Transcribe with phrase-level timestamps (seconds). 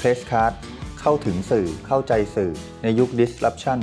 [0.00, 0.52] Press Card
[1.00, 3.80] เข้าถึงสื่อเข้าใจสื่อ ในยุค disruption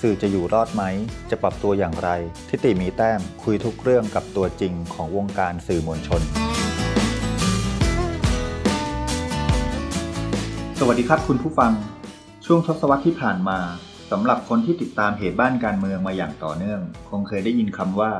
[0.00, 0.82] สื่อจะอยู่รอดไหม
[1.30, 2.10] จะปรับตัวอย่างไร
[2.48, 6.22] ทิติมีแต้มคุยทุกเรื่องกับตัวจริงของวงการสื่อมวลชน
[10.78, 11.72] สวัสดีครับคุณผู้ฟัง
[12.46, 13.58] ช่วงทศวรรษที่ผ่านมา
[14.10, 18.12] สำหรับคนที่ติดตามเหตุบ้านการเมืองมาอย่างต่อเนื่อง คงเคยได้ยินคำว่า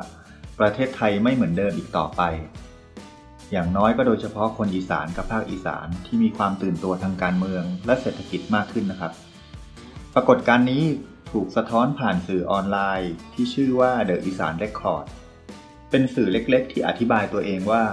[0.58, 2.22] ประเทศไทยไม่เหมือนเดิมอีกต่อไป
[3.52, 9.12] อย่างน้อยก็โดยเฉพาะคนอีสานกับภาคอีสานที่มีความตื่นตัวทางการเมืองและเศรษฐกิจมากขึ้นนะครับ
[10.14, 10.84] ปรากฏการณ์นี้
[11.30, 15.04] ถูกสะท้อนผ่านสื่อออนไลน์ที่ชื่อว่า The อีสาน Record
[15.90, 17.84] เป็นสื่อเล็กๆ ที่อธิบายตัวเองว่า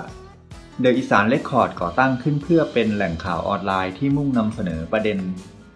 [0.84, 5.20] The อีสาน Record ก่อตั้งขึ้นเพื่อเป็นแหล่งข่าวออนไลน์ที่มุ่งนำเสนอประเด็น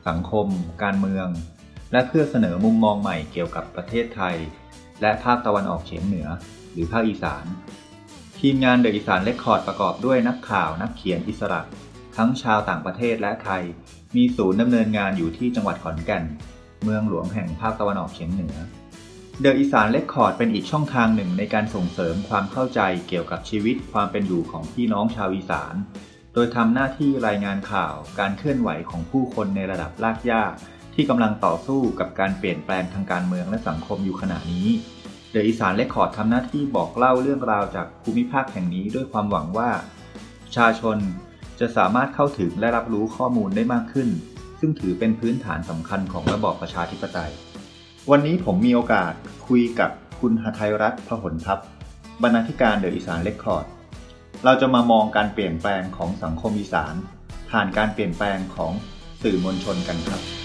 [0.07, 0.47] สังคม
[0.83, 1.27] การเมือง
[1.91, 4.35] และเพื่อเสนอมุมมองใหม่เกี่ยวกับประเทศไทย
[5.01, 6.27] และภาคตะวันออกเฉียงเหนือ
[6.71, 7.45] หรือภาคอีสาน
[8.41, 11.61] ทีมงาน The อีสาน Record ประกอบด้วยนักข่าวนักเขียนอิสระ
[12.17, 13.63] ทั้งชาวต่างประเทศและไทย
[14.15, 16.23] มีศูนย์ดำเนินงานอยู่ที่จังหวัดขอนแก่น
[16.83, 18.55] เมืองหลวงแห่งภาคตะวันออกเฉียงเหนือ
[19.41, 25.75] The อีสาน Record เป็นอีกช่องทางหนึ่งในการส่งเสริมความเข้าใจเกี่ยวกับชีวิตความเป็นอยู่ของพี่น้องชาวอีสาน
[26.33, 30.43] โดยทำหน้าที่รายงานข่าวการเคลื่อนไหวของผู้คนในระดับรากหญ้า
[30.95, 34.67] ที่กำลังต่อสู้กับการเปลี่ยนแปลงทางการเมืองและสังคมอยู่ขณะนี้
[35.31, 39.69] เดอะอีสานเรคคอร์ดทำหน้าที่บอกเล่าเรื่องราวจากภูมิภาคแห่งนี้ด้วยความหวังว่า
[40.45, 40.97] ประชาชน
[41.59, 44.09] จะสามารถเข้าถึงและรับรู้ข้อมูลได้มากขึ้น
[44.59, 47.31] ซึ่งถือเป็นพื้นฐานสำคัญของระบอบประชาธิปไตย
[48.11, 49.13] วันนี้ผมมีโอกาส
[49.47, 51.59] คุยกับคุณหทัยรัตน์พหลทัพ
[52.23, 53.65] บรรณาธิการเดอะอีสานเรคคอร์ด
[54.45, 56.95] เราจะมามองการเปลี่ยนแปลงของสังคมอีสาน
[57.51, 58.73] ผ่านการเปลี่ยนแปลงของ
[59.21, 60.36] สื่อมวลชนกันครับ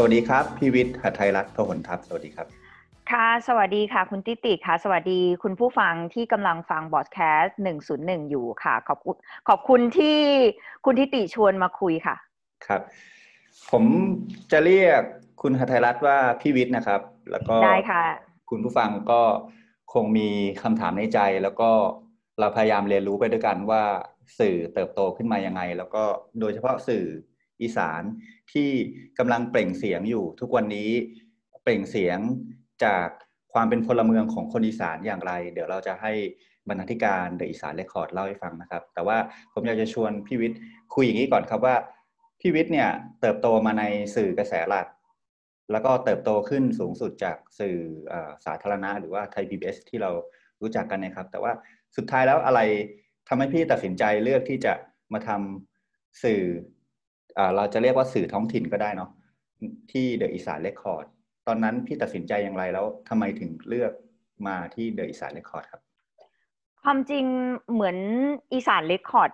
[0.00, 2.46] สวัสดีครับ พี่วิทย์หทัยรัตน์พหลทัพสวัสดีครับ
[3.10, 9.16] ค่ะ สวัสดีค่ะ คุณติติค่ะ สวัสดีคุณผู้ฟังที่กำลังฟังบอดแคสต์หนึ่งศูนย์หนึ่งอยู่ค่ะ ขอบคุณ
[9.48, 10.18] ขอบคุณที่
[10.84, 12.16] คุณทิติชวนมาคุยค่ะ
[12.66, 12.80] ครับ
[13.70, 13.84] ผม
[14.52, 15.02] จะเรียก
[15.42, 17.00] คุณหทัยรัตน์ว่าพี่วิทย์นะครับ
[17.30, 18.04] แล้วก็ได้ค่ะ
[18.50, 19.20] คุณผู้ฟังก็
[19.94, 20.28] คงมี
[20.62, 21.70] คำถามในใจ แล้วก็
[22.40, 23.82] เราพยายามเรียนรู้ไปด้วยกันว่า
[24.38, 26.02] สื่อเติบโตขึ้นมายังไง แล้วก็
[26.40, 27.04] โดยเฉพาะสื่อ
[27.62, 28.02] อีสาน
[28.52, 28.68] ที่
[29.18, 30.90] กำลังเปล่งเสียงอยู่ ทุกวันนี้
[31.62, 32.18] เปล่งเสียง
[32.84, 33.08] จาก
[33.52, 36.12] ความเป็นพลเมืองของคนอีสานอย่างไร เดี๋ยวเราจะให้
[36.68, 39.18] บรรณาธิการเดอะอีสานเรคคอร์ดเล่าให้ฟังนะครับ แต่ว่า
[39.52, 40.58] ผมอยากจะชวนพี่วิทย์
[40.94, 41.76] คุยอย่างนี้ก่อนครับว่า
[42.40, 42.88] พี่วิทย์เนี่ย
[43.20, 43.84] เติบโตมาใน
[44.16, 44.86] สื่อกระแสหลัก
[45.72, 47.76] แล้วก็เติบโตขึ้นสูงสุดจากสื่อ
[48.44, 50.10] สาธารณะ หรือว่าไทยพีบีที่เรา
[50.60, 51.52] รู้จักกันนะครับ แต่ว่า
[51.96, 52.60] สุดท้ายแล้วอะไร
[53.28, 54.74] ทำให้พี่ตัดสินใจเลือกที่จะ
[55.12, 56.40] มาทำสื่อ
[57.56, 59.10] เราจะเรียกว่าสื่อท้องถิ่นก็ได้เนาะ
[59.90, 61.06] ที่เดอะอีสานเรคคอร์ด
[61.46, 63.92] ตอนนั้นพี่ตัดสินใจอย่างไรแล้วทำไมถึงเลือก
[64.46, 65.82] มาที่เดอะอีสานเรคคอร์ดครับ
[66.82, 67.24] ความจริง
[67.72, 67.96] เหมือน
[68.52, 69.30] อีสานเรคคอร์ด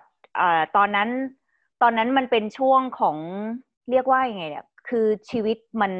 [0.77, 1.09] ตอนนั้น
[1.81, 3.17] ตอนนั้นมันเป็นช่วงของ
[3.91, 5.93] เรียกว่ายังไงเนี่ยคือชีวิตมัน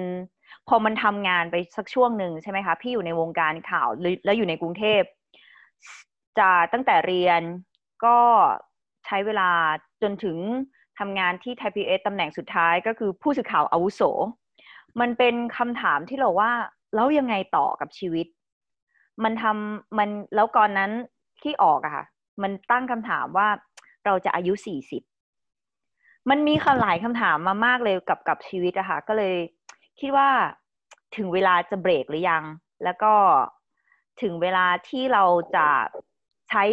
[0.68, 3.88] พอมันทำงานไปสักช่วงหนึ่งใช่ไหมคะ พี่อยู่ในวงการข่าว
[4.26, 5.02] แล้วอยู่ในกรุงเทพ
[6.40, 7.42] จะตั้งแต่เรียน
[8.06, 8.18] ก็
[9.06, 9.50] ใช้เวลา
[10.02, 10.38] จนถึง
[11.00, 14.02] ทำงานที่ไทยพีเอสตำแหน่งสุดท้ายก็คือผู้สื่อข่าวอาวุโส
[15.00, 16.52] มันเป็นคำถามที่เราว่า
[16.96, 18.28] แล้วยังไงต่อกับชีวิต
[19.24, 20.92] มันทำมันแล้วก่อนนั้น
[21.44, 22.06] ที่ออกอะค่ะ
[22.42, 23.48] มันตั้งคำถามว่า
[24.06, 25.04] เราจะอายุสี่สิบ
[26.30, 29.36] มันมีคำหลายคำถามมามากเลยกับกับชีวิตอะค่ะ ก็เลย
[30.00, 30.30] คิดว่า
[31.16, 32.44] ถึงเวลาจะเบรกหรือยัง
[32.84, 33.14] แล้วก็
[34.22, 35.24] ถึงเวลาที่เรา
[35.56, 35.68] จะ
[36.50, 36.64] ใช้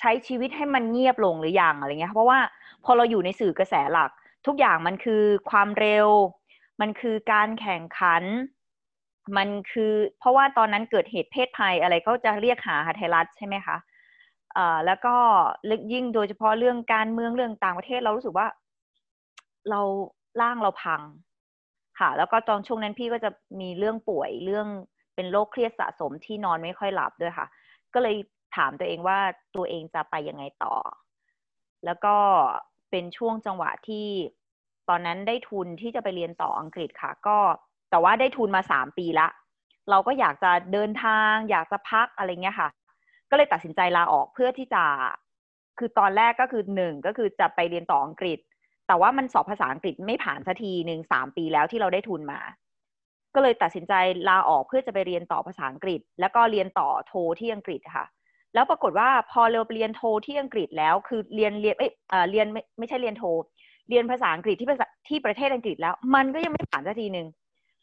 [0.00, 2.38] ใช้ชีวิตให้มันเงียบลงหรือยังอะไรเงี้ยเพราะว่า
[2.84, 4.10] พอเราอยู่ในสื่อกระแสหลัก
[4.46, 6.08] ทุกอย่างมันคือความเร็ว
[6.80, 8.22] มันคือการแข่งขัน
[9.36, 13.76] มันคือ เพราะว่าตอนนั้นเกิดเหตุเพศภัยอะไรเขาจะเรียกหาไทยรัฐใช่ไหมคะ
[14.56, 15.14] อ่าแล้วก็
[15.70, 18.46] ลึกยิ่งโดยเฉพาะเรื่องการเมืองเรื่องต่างประเทศเรารู้สึกว่า
[19.70, 19.80] เรา
[20.40, 21.02] ร่างเราพัง
[21.98, 23.30] ค่ะ แล้วก็ตอนช่วงนั้นพี่ก็จะ
[23.60, 24.66] มีเรื่องป่วยเรื่อง
[25.14, 27.46] เป็นโรคเครียดสะสมที่นอนไม่ค่อยหลับด้วยค่ะ
[27.94, 28.16] ก็เลย
[28.56, 29.18] ถามตัวเองว่า
[29.56, 30.74] ตัวเองจะไปยังไงต่อ
[31.84, 32.16] แล้วก็
[32.90, 34.08] เป็นช่วงจังหวะที่
[34.88, 37.38] ตอนนั้นได้ทุนที่จะไปเรียนต่ออังกฤษค่ะ ก็
[37.90, 39.28] แต่ว่าได้ทุนมาสามปีละ
[39.90, 42.68] เราก็อยากจะเดินทาง อยากจะพักอะไรเงี้ยค่ะ
[43.30, 44.84] ก็เลยตัดสินใจลาออกเพื่อที่จะ
[45.78, 48.38] คือตอนแรกก็คือหนึ่งก็คือจะไปเรียนต่ออังกฤษ
[48.86, 52.40] แต่ว่ามันสอบภาษาอังกฤษไม่ผ่านสักทีหนึ่งสามปีแล้วที่เราได้ทุนมา
[53.34, 53.94] ก็เลยตัดสินใจ
[54.28, 58.04] ลาออกเพื่อจะไปเรียนต่อภาษาอังกฤษ แล้วก็เรียนต่อโทที่อังกฤษค่ะ
[58.54, 61.92] แล้วปรากฏว่าพอเราเรียนโทที่อังกฤษแล้ว คือเรียนเรียนเอ้ย
[62.30, 63.24] เรียนไม่ไม่ใช่เรียนโท
[63.88, 67.26] เรียนภาษาอังกฤษที่ภาษาที่ประเทศอังกฤษแล้ว มันก็ยังไม่ผ่านสักทีหนึ่ง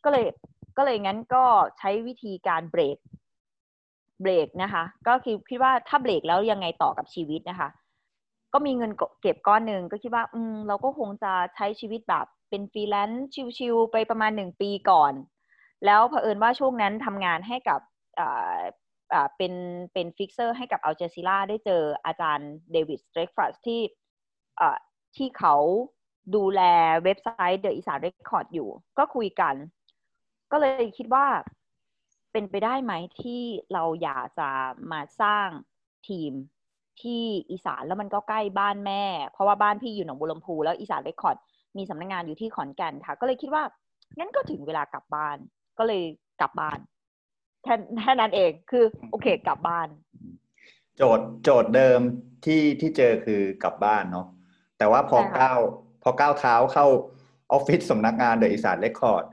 [0.03, 0.25] ก็เลย
[0.77, 1.43] ก็เลยงั้นก็
[1.79, 2.97] ใช้วิธีการเบรก
[4.21, 7.69] เบรกนะคะ ก็คือคิดว่าถ้าเบรกแล้วยังไงต่อกับชีวิตนะคะ
[8.53, 8.91] ก็มีเงิน
[9.21, 13.27] เก็บก้อนหนึ่งก็คิดว่า อืมเราก็คงจะใช้ชีวิตแบบเป็นฟรีแลนซ์
[13.57, 15.13] ชิวๆไปประมาณหนึ่งปีก่อน
[15.85, 17.79] แล้วเผอิญว่าช่วงนั้นทำงานให้กับ
[19.37, 19.53] เป็น
[19.93, 23.81] เป็น fixer ให้กับ Al Jazeera ได้เจออาจารย์ David Streckfuss ที่
[25.15, 25.55] ที่เขา
[26.35, 26.61] ดูแล
[27.03, 29.55] เว็บไซต์ The อีสาน Record อยู่ ก็คุยกัน
[30.51, 31.25] ก็เลยคิดว่า
[32.31, 33.41] เป็นไปได้ไหมที่
[33.73, 34.49] เราอยากจะ
[34.91, 35.47] มาสร้าง
[36.09, 36.33] ทีม
[37.01, 41.37] ที่อีสานแล้วมันก็ใกล้บ้านแม่ เพราะว่าบ้านพี่อยู่หนองบัวลำพูแล้วอีสาน Record
[41.77, 43.63] มีสำนักงงานอยู่ที่ขอนแก่นค่ะ ก็เลยคิดว่า
[44.17, 45.37] งั้นก็ถึงเวลากลับบ้าน
[45.77, 46.01] ก็เลย
[46.41, 46.79] กลับบ้าน
[47.65, 49.87] แค่แค่นั้นเองคือโอเคกลับบ้าน
[50.97, 51.99] โจทย์โจทย์เดิม
[52.45, 54.27] ที่ที่เจอคือกลับบ้านเนาะ
[54.77, 55.59] แต่ว่าพอก้าว
[56.03, 56.87] พอก้าวเท้าเข้า
[57.51, 59.23] ออฟฟิศสำนักงาน The อีสาน Record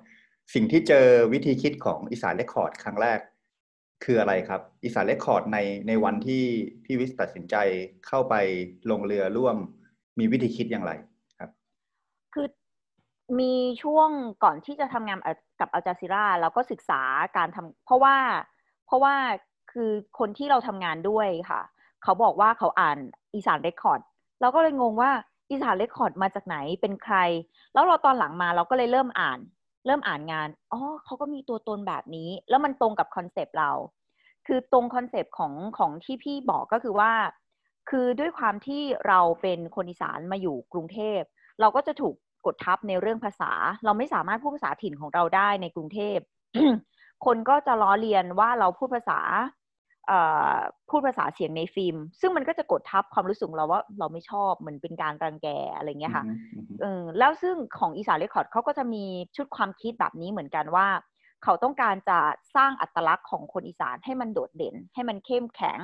[0.54, 3.18] สิ่งที่เจอวิธีคิดของอีสาน Record ครั้งแรก
[4.04, 5.58] คืออะไรครับ อีสาน Record ใน
[5.88, 6.42] ในวันที่
[6.84, 7.56] พี่วิทย์ตัดสินใจ
[8.06, 8.34] เข้าไป
[8.90, 9.56] ลงเรือร่วม
[10.18, 10.92] มีวิธีคิดอย่างไร
[11.38, 11.50] ครับ
[12.34, 12.46] คือ
[13.38, 13.52] มี
[13.82, 14.08] ช่วง
[14.44, 15.18] ก่อนที่จะทำงาน
[15.60, 17.00] กับ Al Jazeera เราก็ศึกษา
[17.36, 18.16] การทำเพราะว่า
[18.86, 19.14] เพราะว่า
[19.72, 21.60] คือคนที่เราทำงานด้วยค่ะ
[22.02, 22.98] เขาบอกว่าเขาอ่าน
[23.34, 24.00] อีสาน Record
[24.40, 25.10] เราก็เลยงงว่า
[25.50, 27.16] อีสาน Record มาจากไหนเป็นใคร
[27.72, 29.38] แล้วเราตอนหลังมาเราก็เลยเริ่มอ่าน
[29.86, 33.70] เริ่มอ่านงานอ๋อเขาก็มีตัวตนแบบนี้ แล้วมันตรงกับ concept เรา
[34.46, 37.12] คือตรง concept ของของที่พี่บอกก็คือว่า
[37.90, 41.20] คือด้วยความที่เราเป็นคนอีสานมาอยู่กรุงเทพ
[41.60, 42.14] เราก็จะถูก
[42.46, 43.52] กดทับในเรื่องภาษา
[43.84, 46.18] เราไม่สามารถพูดภาษาถิ่นของเราได้ในกรุงเทพ
[47.24, 49.20] คนก็จะล้อเลียนว่าเราพูดภาษา
[50.90, 56.24] พูดภาษาเสียงในฟิล์ม ซึ่งมันก็จะกดทับความรู้สึกเราว่าเราไม่ชอบเหมือนเป็นการรังแกอะไรเงี้ยค่ะ
[56.80, 59.04] เออแล้วซึ่งของอีสาน Record เขาก็จะมี
[59.36, 60.86] ชุดความคิดแบบนี้เหมือนกันว่า
[61.44, 62.18] เขาต้องการจะ
[62.56, 65.80] สร้างอัตลักษณ์ของคนอีสานให้มันโดดเด่น ให้มันเข้มแข็ง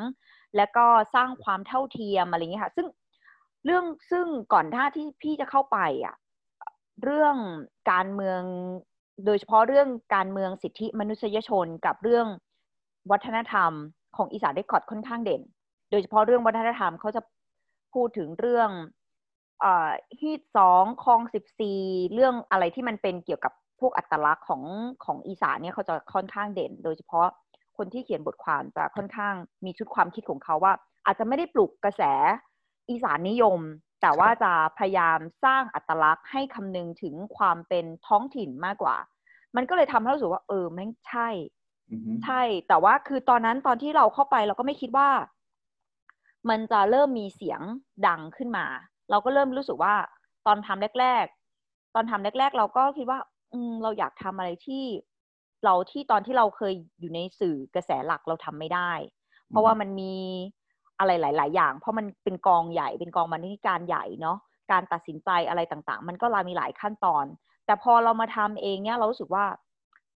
[0.57, 2.87] แล้วก็สร้างความเท่าเทียมอะไรเงี้ยค่ะ ซึ่ง
[3.65, 6.15] เรื่องซึ่งก่อนหน้าที่พี่จะเข้าไปอะ
[7.03, 7.37] เรื่อง
[7.93, 8.43] การเมือง
[9.27, 12.27] โดยเฉพาะเรื่องการเมืองสิทธิมนุษยชนกับเรื่อง
[13.11, 13.73] วัฒนธรรม
[14.17, 15.43] ของอีสานเรคคอร์ดค่อนข้างเด่น
[15.91, 17.21] โดยเฉพาะเรื่องวัฒนธรรมเขาจะ
[17.95, 18.71] พูดถึงเรื่อง
[20.21, 21.81] ฮีทสองคลองสิบสี่
[22.15, 24.63] เรื่องอะไรที่มันเป็นเกี่ยวกับพวกอัตลักษณ์ของ
[25.05, 27.29] ของอีสานเนี่ยเขาจะค่อนข้างเด่น โดยเฉพาะ
[27.77, 29.35] คนที่เขียนบทความจะค่อนข้าง
[29.65, 30.73] มีชุดความคิดของเขาว่า
[31.07, 32.03] อาจจะไม่ได้ปลุกกระแส
[32.91, 33.59] อีสานนิยม
[34.01, 38.97] แต่ว่าจะพยายามสร้างอัตลักษณ์ให้คำนึงถึงความเป็นท้องถิ่นมากกว่า
[39.57, 41.29] มันก็เลยทำให้รู้สึกว่า เออแม่งใช่
[42.25, 45.09] ใช่ แต่ว่าคือตอนนั้นตอนที่เราเข้าไปเราก็ไม่คิดว่า
[46.49, 47.61] มันจะเริ่มมีเสียง
[48.07, 48.67] ดังขึ้นมา
[49.11, 49.95] เราก็เริ่มรู้สึกว่า
[50.47, 51.25] ตอนทำแรก
[51.61, 53.19] ๆ ตอนทำแรก ๆ เราก็คิดว่า
[53.53, 54.85] อืม เราอยากทำอะไรที่
[55.65, 58.93] เราที่ตอนที่เราเคยอยู่ในสื่อกระแสหลักเราทำไม่ได้
[59.49, 60.15] เพราะว่ามันมี
[60.99, 64.39] อะไรหลาย ๆ อย่าง เพราะมันเป็นกองใหญ่เป็นกองบรรณาธิการใหญ่เนาะ
[64.73, 67.25] การตัดสินใจอะไรต่างๆ มันก็มีหลายขั้นตอน
[67.67, 69.47] แต่พอเรามาทำเองเนี่ยเรารู้สึกว่า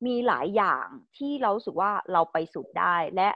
[0.06, 0.86] มีหลายอย่าง
[1.18, 3.30] ที่เราสึกว่าเราไปสุดได้ และ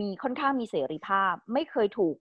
[0.00, 2.16] มีค่อนข้างมีเสรีภาพ ไม่เคยถูก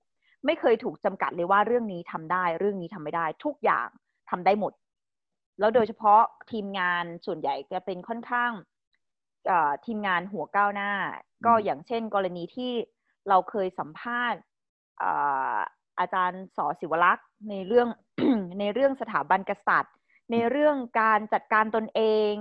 [0.45, 3.87] ไม่เคยถูกจำกัดเลยว่าเรื่องนี้ทำได้ เรื่องนี้ทำไม่ได้ ทุกอย่าง
[4.29, 4.73] ทำได้หมด
[5.59, 6.21] แล้วโดยเฉพาะ
[6.51, 8.51] ทีมงานส่วนใหญ่จะเป็นค่อนข้าง
[9.85, 10.91] ทีมงานหัวก้าวหน้า
[11.45, 12.71] ก็อย่างเช่น กรณีที่
[13.29, 14.41] เราเคยสัมภาษณ์
[15.99, 17.87] อาจารย์สอศิวลักษณ์ในเรื่อง
[18.59, 19.95] ในเรื่องสถาบันกษัตริย์
[20.31, 22.01] ในเรื่องการจัดการตนเอ
[22.31, 22.33] ง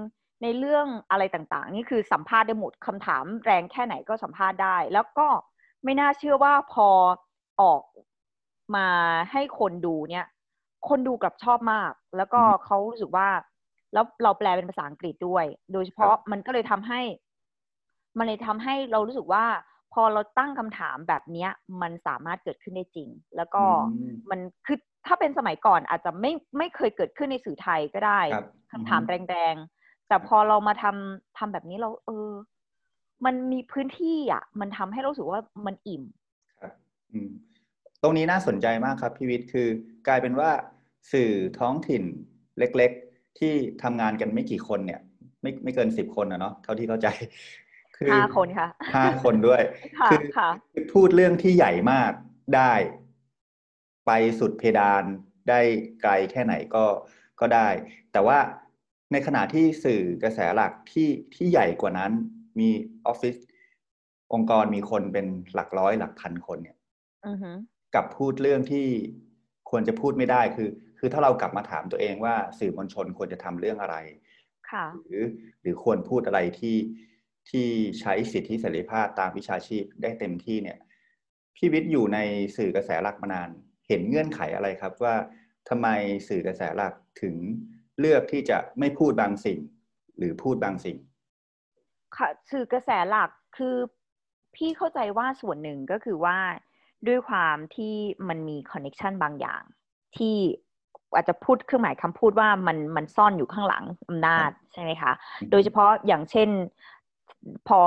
[0.42, 5.28] ในเรื่องอะไรต่างๆ นี่คือสัมภาษณ์ได้หมดคำถามแรงแค่ไหนก็สัมภาษณ์ได้ แล้วก็
[5.84, 6.88] ไม่น่าเชื่อว่าพอ
[7.62, 7.82] ออก
[8.76, 8.88] มา
[9.32, 10.26] ให้คนดูเนี่ย
[10.88, 13.28] คนดูกลับชอบมาก แล้วก็เขารู้สึกว่า
[13.92, 17.00] แล้วเราแปลเป็นภาษาอังกฤษด้วย โดยเฉพาะมันก็เลยทำให้
[18.18, 19.44] มันเลยทำให้เรารู้สึกว่า
[19.92, 21.50] พอเราตั้งคำถามแบบเนี้ย
[21.82, 23.62] มันสามารถเกิดขึ้นได้จริง แล้วก็
[24.30, 28.20] มันคือถ้าเป็นสมัยก่อนอาจจะไม่ไม่เคยเกิดขึ้นในสื่อไทยก็ได้
[28.72, 32.30] คำถามแรงๆ แต่พอเรามาทำทำแบบนี้เรา เออ
[33.24, 36.02] มันมีพื้นที่อะ มันทำให้เราสึกว่ามันอิ่ม
[36.60, 36.72] ครับ
[37.12, 37.30] อืม
[38.02, 39.68] ตรงนี้น่าสนใจมากครับพี่วิทย์คือ
[40.08, 40.50] กลายเป็นว่า
[41.12, 42.02] สื่อท้องถิ่น
[42.58, 45.00] เล็ก ๆ ที่ทำงานกันไม่กี่คนเนี่ย
[45.42, 47.08] ไม่ไม่เกินสิบคนอะเนาะเท่าที่เข้าใจ
[48.00, 49.62] คือห้าคนค่ะห้าคนด้วย
[50.10, 50.20] คือ
[50.94, 52.12] พูดเรื่องที่ใหญ่มาก
[52.56, 52.72] ได้
[54.06, 55.04] ไปสุดเพดาน
[55.48, 55.60] ได้
[56.02, 56.84] ไกลแค่ไหนก็
[57.40, 57.68] ก็ได้
[58.12, 58.38] แต่ว่า
[59.12, 62.12] ในขณะที่สื่อกระแสหลักที่ที่ใหญ่กว่านั้น
[62.58, 62.68] มี
[63.06, 63.36] ออฟฟิศ
[64.32, 66.76] องค์กรมีคนเป็นหลักร้อยหลักพันคนเนี่ย
[67.94, 68.86] กับพูดเรื่องที่
[69.70, 73.96] ควรจะพูดไม่ได้คือ คือถ้าเรากลับมาถามตัวเองว่าสื่อมวลชนควรจะทำเรื่องอะไร
[75.06, 75.24] หรือ
[75.62, 76.76] หรือควรพูดอะไรที่
[77.50, 77.66] ที่
[78.00, 80.78] ใช้สิทธิเสรีภาพตามวิชาชีพได้เต็มที่เนี่ย
[81.56, 82.18] พี่วิทย์อยู่ใน
[82.56, 83.50] สื่อกระแสหลักมานาน
[83.88, 85.14] เห็นเงื่อนไขอะไรครับว่า
[85.68, 85.88] ทำไม
[86.28, 87.34] สื่อกระแสหลักถึง
[87.98, 89.58] เลือกที่จะไม่พูดบางสิ่ง
[90.18, 90.96] หรือพูดบางสิ่ง
[92.16, 93.76] ค่ะสื่อกระแสหลักคือ
[94.56, 96.38] พี่เข้าใจว่าส่วนหนึ่งก็คือว่า
[97.08, 97.94] ด้วยความที่
[98.28, 99.62] มันมี connection บางอย่าง
[100.16, 100.36] ที่
[101.14, 105.12] อาจจะพูดเครื่องหมายคำพูดว่ามันมันซ่อนอยู่ข้างหลังอำนาจใช่ไหมคะ
[105.50, 106.48] โดยเฉพาะอย่างเช่น
[107.68, 107.78] พอ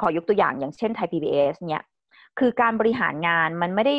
[0.00, 1.84] ขอยกตัวอย่างอย่างเช่นไทย PBS เนี่ย
[2.38, 3.96] คือการบริหารงานมันไม่ได้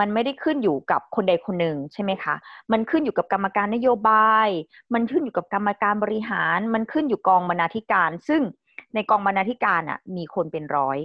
[0.00, 2.34] มันไม่ได้ขึ้นอยู่กับคนใดคนหนึ่งใช่ไหมคะ
[2.72, 4.48] มันขึ้นอยู่กับกรรมการนโยบาย
[4.94, 8.42] มันขึ้นอยู่กับกรรมการบริหาร มันขึ้นอยู่กองบรรณาธิการ ซึ่ง
[8.94, 10.98] ในกองบรรณาธิการอะมีคนเป็นร้อย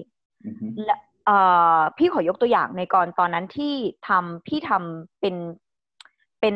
[0.86, 0.96] และ
[1.98, 3.74] พี่ขอยกตัวอย่างในกรตอนนั้นที่
[4.08, 5.36] ทำพี่ทำเป็น
[6.40, 6.56] เป็น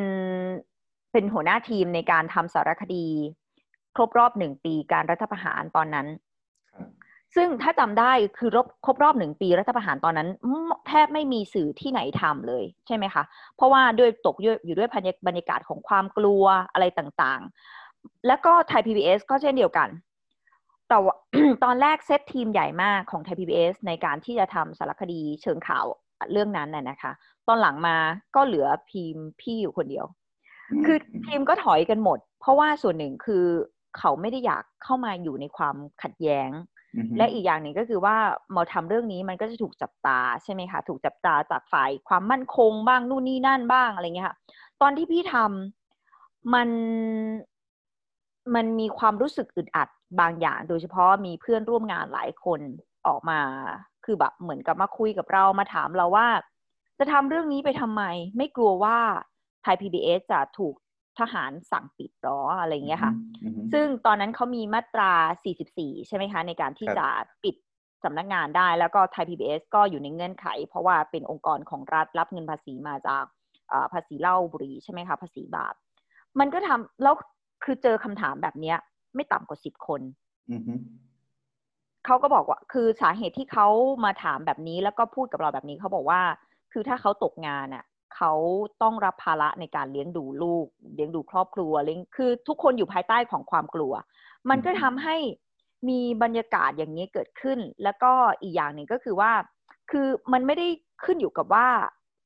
[1.11, 3.05] เป็นหัวหน้าทีมในการทำสารคดี
[3.95, 6.07] ครบรอบหนึ่งปีการรัฐประหารตอนนั้น
[7.35, 10.29] ซึ่งถ้าจำได้คือรบครบรอบหนึ่งปีรัฐประหารตอนนั้น
[10.87, 13.23] แทบไม่มีสื่อที่ไหนทำเลยใช่ไหมคะ
[13.55, 14.35] เพราะว่าด้วยตก
[14.65, 14.89] อยู่ด้วย
[15.27, 19.89] บรรยากาศของความกลัวอะไรต่างๆ แล้วก็ไทย PBS ก็เช่นเดียวกัน
[20.87, 20.97] แต่
[21.63, 25.85] ตอนแรกเซตทีมใหญ่มากของไทย PBS ในการที่จะทำสารคดีเชิงข่าว
[26.31, 27.11] เรื่องนั้นน่ะนะคะ
[27.47, 27.97] ตอนหลังมา
[28.35, 30.05] ก็เหลือพีมพี่อยู่คนเดียว
[30.85, 33.45] คือทีมก็ถอยกันหมด เพราะว่าส่วนหนึ่งคือ
[33.97, 36.49] เขาไม่ได้อยากเข้ามาอยู่ในความขัดแย้ง
[37.17, 38.15] และอีกอย่างหนึ่งก็คือว่า
[38.55, 44.35] มาทำเรื่องนี้มันก็จะถูกจับตาใช่ไหมคะ ถูกจับตาจากฝ่ายความมั่นคงบ้างนู่นนี่นั่นบ้างอะไรเงี้ยค่ะ
[44.81, 46.69] ตอนที่พี่ทำมัน
[48.55, 52.59] มันมีความรู้สึกอึดอัดบางอย่าง โดยเฉพาะมีเพื่อนร่วมงานหลายคน
[53.07, 53.39] ออกมา
[54.05, 56.27] คือแบบเหมือนกับมาคุยกับเรามาถามเราว่า
[56.99, 58.03] จะทำเรื่องนี้ไปทำไม
[58.37, 58.97] ไม่กลัวว่า
[59.63, 60.75] ไทย PBS จะถูก
[61.19, 63.13] ทหารสั่งปิดหรออะไรเงี้ยค่ะ
[63.73, 65.13] ซึ่งตอนนั้นเขามีมาตรา
[65.59, 67.07] 44 ใช่ไหมคะ ในการที่จะ
[67.43, 67.55] ปิด
[68.03, 73.25] สำนักงานได้แล้วก็ไทย PBS ก็อยู่ในเงื่อนไข เพราะว่าเป็นองค์กรของรัฐรับเงินภาษีมาจาก
[73.93, 75.73] ภาษีเหล้าบุหรี่ใช่ไหมคะ ภาษีบาป
[76.39, 77.15] มันก็ทำแล้ว
[77.63, 78.77] คือเจอคำถามแบบเนี้ย
[79.15, 80.01] ไม่ต่ำกว่าสิบคน
[82.05, 83.67] เขาก็บอกว่า คือสาเหตุที่เขา
[84.05, 86.21] มาถามแบบนี้แล้วก็พูดกับเราแบบนี้เขาบอกว่า
[86.71, 87.83] คือถ้าเขาตกงานอะ
[88.15, 88.33] เขา
[88.81, 90.65] ต้องรับภาระในการเลี้ยงดูลูก
[90.95, 93.93] เลี้ยงดูครอบครัวเลี้ยงคือทุกคนอยู่ภายใต้ของความกลัว
[94.49, 95.17] มันก็ทำให้
[95.89, 99.31] มีบรรยากาศอย่างนี้เกิดขึ้น แล้วก็อีกอย่างหนึ่งก็คือว่า
[99.91, 100.67] คือมันไม่ได้
[101.03, 101.67] ขึ้นอยู่กับว่า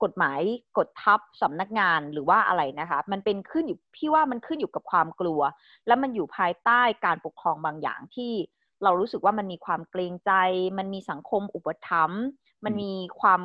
[0.04, 0.42] กฎหมาย
[0.77, 5.42] กดทับสำนักงานหรือว่าอะไรนะคะ มันเป็นขึ้นอยู่พี่ว่ามันขึ้นอยู่กับความกลัว
[5.88, 8.32] แล้วมันอยู่ภายใต้การปกครองบางอย่างที่
[8.84, 10.32] เรารู้สึกว่ามันมีความเกรงใจ
[10.77, 12.22] มันมีสังคมอุปถัมภ์
[12.65, 13.42] มันมีความ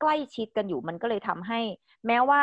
[0.00, 1.60] ใกล้ชิดกันอยู่มันก็เลยทำให้
[2.06, 2.42] แม้ว่า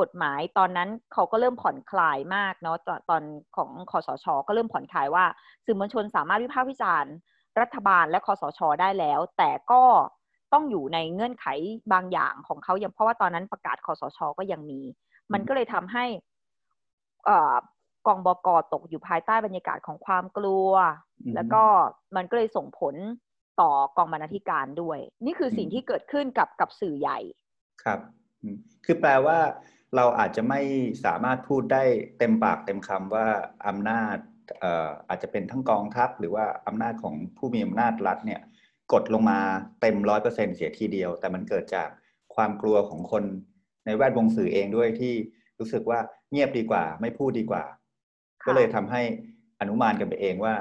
[0.00, 2.76] กฎหมายตอนนั้นเขาก็เริ่มผ่อนคลายมากเนาะ
[3.10, 3.22] ตอน
[3.56, 5.24] ของคอสช ก็เริ่มผ่อนคลายว่า
[5.64, 7.12] สื่อมวลชนสามารถวิพากษ์วิจารณ์
[7.60, 9.82] รัฐบาลและคอสช ได้แล้ว แต่ก็
[10.52, 11.46] ต้องอยู่ในเงื่อนไข
[11.92, 14.80] บางอย่างของเขาอย่างเพราะว่าตอนนั้นประกาศคอสช ก็ยังมี
[15.32, 16.04] มันก็เลยทำให้
[18.06, 20.70] กองบกตกอยู่ภายใต้บรรยากาศของความกลัว
[21.34, 21.62] แล้วก็
[22.16, 22.94] มันก็เลยส่งผล
[23.60, 27.18] ต่อกองบรรณาธิการด้วย นี่คือสิ่งที่เกิดขึ้นกับกับสื่อใหญ่
[27.84, 28.00] ครับ
[28.84, 29.38] คือแปลว่า
[29.96, 30.60] เราอาจจะไม่
[31.04, 31.82] สามารถพูดได้
[32.18, 33.26] เต็มปากเต็มคำว่า
[33.66, 34.16] อำนาจ
[35.08, 38.40] อาจจะเป็นทั้งกองทัพหรือว่าอำนาจของผู้มีอำนาจรัฐเนี่ย
[38.92, 39.38] กดลงมา
[39.80, 41.88] เต็มร้อยเปอร์เซ็นเสียทีเดียว แต่มันเกิดจาก
[42.34, 43.24] ความกลัวของคน
[43.86, 45.14] ในแวดวงสื่อเองด้วยที่
[45.58, 47.64] รู้สึกว่าเงียบดีกว่า ไม่พูดดีกว่า
[48.46, 49.02] ก็เลยทำให้
[49.60, 50.54] อนุมานกันไปเองว่า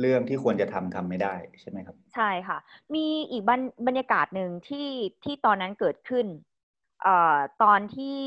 [0.00, 2.58] เรื่องที่ควรจะทำทำไม่ได้ใช่ไหมครับ ใช่ค่ะ
[2.94, 3.42] มีอีก
[3.86, 4.88] บรรยากาศหนึ่งที่
[5.24, 6.26] ที่ตอนนั้นเกิดขึ้น
[7.02, 8.18] เอ่อตอนที่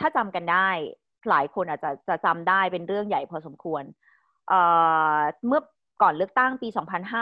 [0.00, 0.68] ถ้าจำกันได้
[1.30, 3.84] หลายคนอาจจะจะจำได้เป็นเรื่องใหญ่พอสมควร
[4.48, 4.60] เอ่
[5.16, 5.62] อเมื่อ
[6.02, 6.68] ก่อนเลือกตั้งปี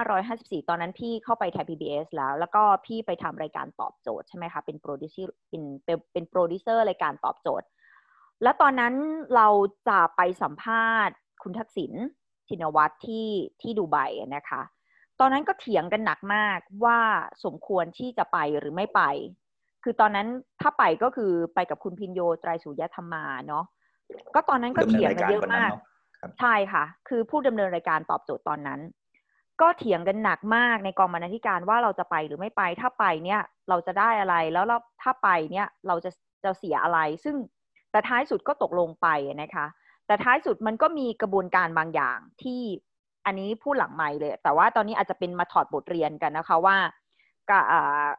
[0.06, 5.62] 2554 ตอนนั้นพี่เข้าไปไทย PBS แล้ว แล้วก็พี่ไปทำรายการตอบโจทย์ใช่ไหมคะ เป็นโปรดิวเซอร์เป็น
[6.12, 7.66] เป็นโปรดิวเซอร์รายการตอบโจทย์
[8.42, 8.94] แล้วตอนนั้น
[9.36, 9.48] เรา
[9.88, 11.92] จะไปสัมภาษณ์คุณทักษิณ
[12.48, 13.28] ชินวัตรที่
[13.62, 13.96] ที่ดูไบ
[14.36, 14.62] นะคะ
[15.20, 17.00] ตอนนั้นก็เถียงกันหนักมากว่า
[17.44, 19.02] สมควรที่จะไปหรือไม่ไป
[19.84, 20.28] คือตอนนั้น
[20.60, 23.64] ถ้าไปก็คือไปกับคุณภิญโญ ไตรสุริยธรรมาเนาะ
[24.34, 25.70] ก็ตอนนั้นก็เถียงกันเยอะมาก
[26.40, 28.80] ใช่ค่ะ คือผู้ดำเนินรายการตอบโจทย์ตอนนั้น
[29.60, 36.10] ก็เถียงกันหนักมากในกองบรรณาธิการว่าเราจะไปหรือไม่ไป ถ้าไปเนี่ยเราจะได้อะไรแล้วเราถ้าไปเนี่ยเราจะ
[36.44, 37.36] จะเสียอะไร ซึ่ง
[37.90, 39.08] แต่ท้ายสุดก็ตกลงไป
[39.42, 39.66] นะคะ
[40.06, 42.62] แต่ท้ายสุดมันก็มีกระบวนการบางอย่างที่
[43.26, 46.76] อันนี้พูดหลังไม่เลย แต่ว่าตอนนี้อาจจะเป็นมาถอดบทเรียนกันนะคะว่า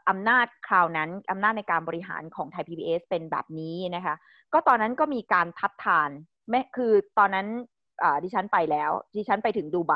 [0.10, 4.15] อำนาจคราวนั้นอำนาจในการบริหารของไทย PBS เป็นแบบนี้นะคะ
[4.54, 6.10] ก็ตอนนั้นก็มีการทัดทาน
[6.50, 7.48] แม่คือตอนนั้น
[8.24, 9.94] ดิฉันไปแล้ว ดิฉันไปถึงดูไบ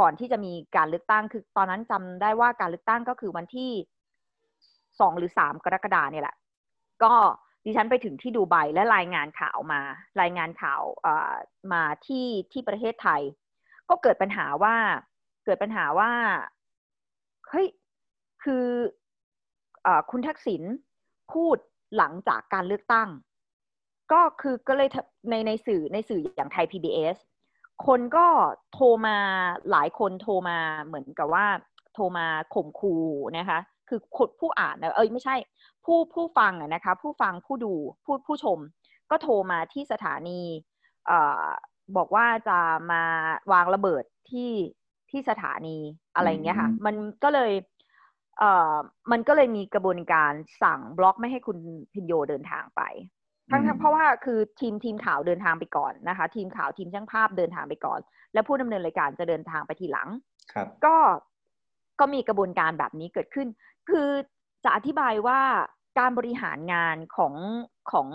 [0.00, 3.70] ก่อนที่จะมีการเลือกตั้งคือตอนนั้นจำได้ว่าการเลือกตั้งก็คือวันที่
[5.00, 6.36] สองหรือสามกรกฎาเนี่ยแหละ
[7.02, 7.14] ก็
[7.66, 9.80] ดิฉันไปถึงที่ดูไบและรายงานข่าวมา
[10.20, 10.82] รายงานข่าว
[11.72, 13.22] มาที่ที่ประเทศไทย
[13.88, 14.76] ก็เกิดปัญหาว่า
[15.44, 16.12] เกิดปัญหาว่า
[17.48, 17.66] เฮ้ย
[18.42, 18.66] คือ
[19.86, 20.62] อคุณทักษิณ
[21.32, 21.56] พูด
[21.96, 23.08] หลังจากการเลือกตั้ง
[24.12, 24.88] ก็คือก็เลย
[25.30, 27.16] ในในสื่อในสื่ออย่างไทย PBS
[27.86, 28.26] คนก็
[28.72, 29.16] โทรมา
[29.70, 31.46] หลายคนโทรมาเหมือนกับว่า
[31.94, 32.94] โทรมาข่มคู
[33.38, 34.00] นะคะ คือ
[34.40, 35.36] ผู้อ่านเอ้ยไม่ใช่
[35.84, 37.74] ผู้ผู้ฟังนะคะ ผู้ฟังผู้ดู
[38.04, 38.58] ผู้ผู้ชม
[39.10, 40.40] ก็โทรมาที่สถานี
[41.10, 41.12] อ
[41.96, 42.58] บอกว่าจะ
[42.92, 43.02] มา
[43.52, 44.52] วางระเบิดที่
[45.10, 45.78] ที่สถานี
[46.14, 47.52] อะไรเงี้ยค่ะ มันก็เลย
[48.38, 48.74] เอ่อ
[49.12, 51.58] มันก็เลยมีกระบวนการสั่งบล็อกไม่ให้คุณ
[51.92, 52.82] พินโยเดินทางไป
[53.50, 58.00] ทั้งทั้งเพราะว่าคือทีมทีมข่าวเดินทางไปก่อนนะคะ ทีมข่าวทีมช่างภาพเดินทางไปก่อน
[58.32, 60.08] แล้วผู้ดำเนินรายการจะเดินทางไปทีหลัง
[60.52, 60.96] ครับ ก็
[62.00, 63.48] ก็มีกระบวนการแบบนี้เกิดขึ้น
[63.90, 64.10] คือ
[64.64, 65.40] จะอธิบายว่า
[65.98, 67.34] การบริหารงานของ
[67.90, 68.08] ของ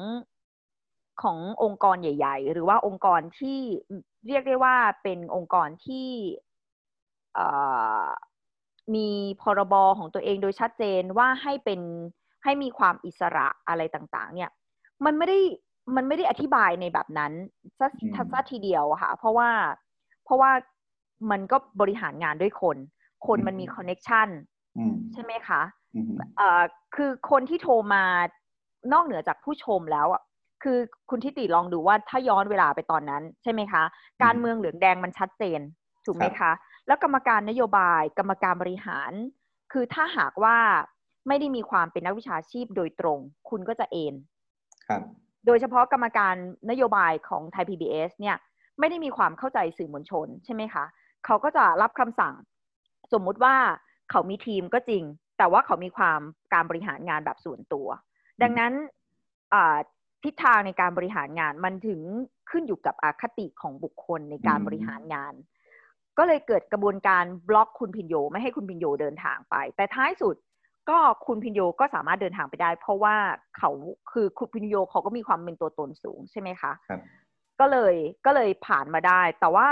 [1.22, 3.60] ขององค์กรใหญ่ ๆ หรือว่าองค์กรที่
[4.28, 6.10] เรียกได้ว่าเป็นองค์กรที่
[8.96, 9.10] มี
[9.42, 11.82] พรบของตัวเองโดยชัดเจนว่าให้เป็น
[12.44, 14.52] ให้มีความอิสระอะไรต่าง ๆ เนี่ย
[15.06, 15.40] มันไม่ได้
[15.96, 17.32] มันไม่ได้อธิบายในแบบนั้น
[17.80, 17.88] ซะ
[18.32, 19.50] ซะทีเดียวค่ะ เพราะว่า
[20.24, 20.52] เพราะว่า
[21.32, 22.78] มันก็บริหารงานด้วยคน
[23.28, 24.28] คนมันมีคอนเน็ชัน
[25.14, 25.62] ใช่ไหมคะ
[26.38, 26.64] เอ่อ
[26.96, 28.04] คือคนที่โทรมา
[28.94, 30.22] นอกเหนือจากผู้ชมแล้วอะ
[30.64, 30.78] คือ
[31.10, 33.84] คุณทิติลองดูว่าถ้าย้อนเวลาไปตอนนั้นใช่ไหมคะ
[34.24, 35.60] การเมืองเหลืองแดงมันชัดเจน
[36.06, 36.52] ถูกไหมคะ
[36.88, 39.12] แล้วกรรมการนโยบายกรรมการบริหาร
[39.72, 40.58] คือถ้าหากว่า
[41.28, 44.16] ไม่ได้มีความเป็นนักวิชาชีพโดยตรง คุณก็จะเอน
[44.88, 45.02] ครับ
[45.46, 46.36] โดยเฉพาะกรรมการ
[46.70, 48.38] นโยบายของไทย PBS เนี่ย
[48.80, 50.86] ไม่ได้มีความเข้าใจสื่อมวลชนใช่ไหมคะ
[51.26, 52.34] เขาก็จะรับคำสั่ง
[53.14, 53.56] สมมุติว่า
[54.12, 55.04] เขามีทีมก็จริง
[55.38, 56.20] แต่ว่าเขามีความ
[56.54, 57.88] การบริหารงานแบบส่วนตัว
[58.42, 58.74] ดังนั้น
[60.24, 62.02] ทิศทางในการบริหารงานมันถึง
[62.50, 65.34] ขึ้นอยู่กับอคติของบุคคลในการบริหารงาน
[66.18, 70.36] ก็เลยเกิดกระบวนการบล็อกคุณพินโยไม่ให้คุณพินโยเดินทางไป แต่ท้ายสุด
[70.90, 73.16] ก็คุณพินโยก็สามารถเดินทางไปได้ เพราะว่า
[73.58, 73.70] เขา
[74.12, 77.02] คือคุณพินโยเขาก็มีความเป็นตัวตนสูงใช่ไหมคะครับ
[77.60, 77.96] ก็เลย
[78.26, 79.70] ก็เลยผ่านมาได้ แต่ว่า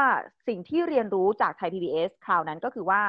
[0.48, 3.02] สิ่งที่เรียนรู้จากไทย PBS คราวนั้นก็คือว่า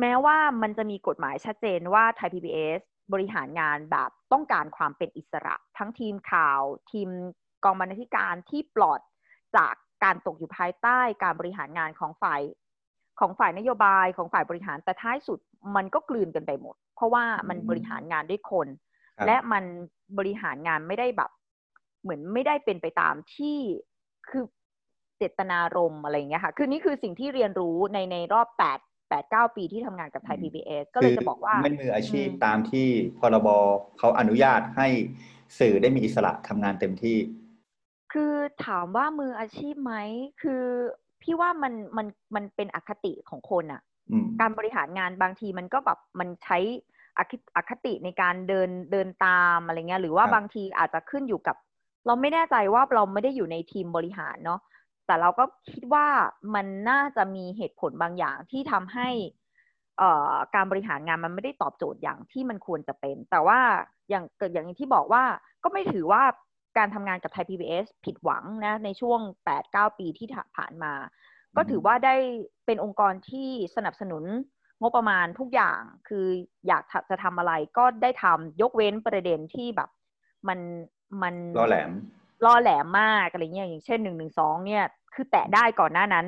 [0.00, 2.80] แม้ว่ามันจะมีกฎหมายชัดเจนว่าไทย PBS
[3.12, 6.60] บริหารงานแบบต้องการความเป็นอิสระ ทั้งทีมข่าว
[6.92, 7.08] ทีม
[7.64, 9.00] กองบรรณาธิการที่ปลอด
[9.56, 12.40] จากการตกอยู่ภายใต้การบริหารงานของฝ่าย
[13.20, 15.38] ของฝ่ายนโยบายของฝ่ายบริหารแต่ท้ายสุด
[15.76, 18.68] มันก็กลืนกันไปหมด เพราะว่ามันบริหารงานด้วยคน
[19.26, 19.64] และมัน
[20.18, 21.30] บริหารงานไม่ได้แบบ
[22.02, 23.58] เหมือนไม่ได้เป็นไปตามที่
[24.30, 24.44] คือ
[25.18, 28.78] เจตนารมอะไรอย่างเงี้ยค่ะ คือนี่คือสิ่งที่เรียนรู้ในในรอบแปด
[29.08, 32.86] แปดเก้าปีที่ทำงานกับไทย PBS ก็เลยจะบอกว่าไม่มืออาชีพตามที่
[33.20, 33.48] พรบ
[33.98, 34.88] เขาอนุญาตให้
[35.58, 37.18] สื่อได้มีอิสระทำงานเต็มที่
[38.12, 38.34] คือ
[38.66, 39.94] ถามว่ามืออาชีพไหม
[40.42, 40.62] คือ
[41.22, 43.82] พี่ว่ามันมันมันเป็นอคติของคนอะ
[44.40, 46.58] การบริหารงานบางทีมันก็แบบมันใช้
[47.56, 51.56] อคติในการเดินเดินตามอะไรเงี้ยหรือว่าบางทีอาจจะขึ้นอยู่กับ
[52.06, 54.60] เราไม่แน่ใจว่าเราไม่ได้อยู่ในทีมบริหารเนาะ
[55.06, 56.06] แต่เราก็คิดว่า
[56.54, 59.08] มันน่าจะมีเหตุผลบางอย่างที่ทำให้
[60.54, 63.60] การบริหารงานมันไม่ได้ตอบโจทย์อย่างที่มันควรจะเป็น แต่ว่า
[64.10, 65.24] อย่างเกิดอย่างที่บอกว่า
[65.62, 66.22] ก็ไม่ถือว่า
[66.78, 69.20] การทำงานกับไทย PBS ผิดหวังนะในช่วง
[69.58, 70.92] 8-9 ปีที่ผ่านมา
[71.56, 72.16] ก็ถือว่าได้
[72.66, 74.24] เป็นองค์กรที่สนับสนุน
[74.80, 76.26] งบประมาณทุกอย่างคือ
[76.66, 79.90] อยากจะทำอะไรก็ได้ทำยกเว้นประเด็นที่แบบ
[80.48, 80.58] มัน
[81.22, 81.90] มันล่อแหลม
[82.44, 86.26] ล่อแหลมมากอะไรเงี้ยอย่างเช่นหนึ่งหนึ่งสองเนี่ย คือแตะได้ก่อนหน้านั้น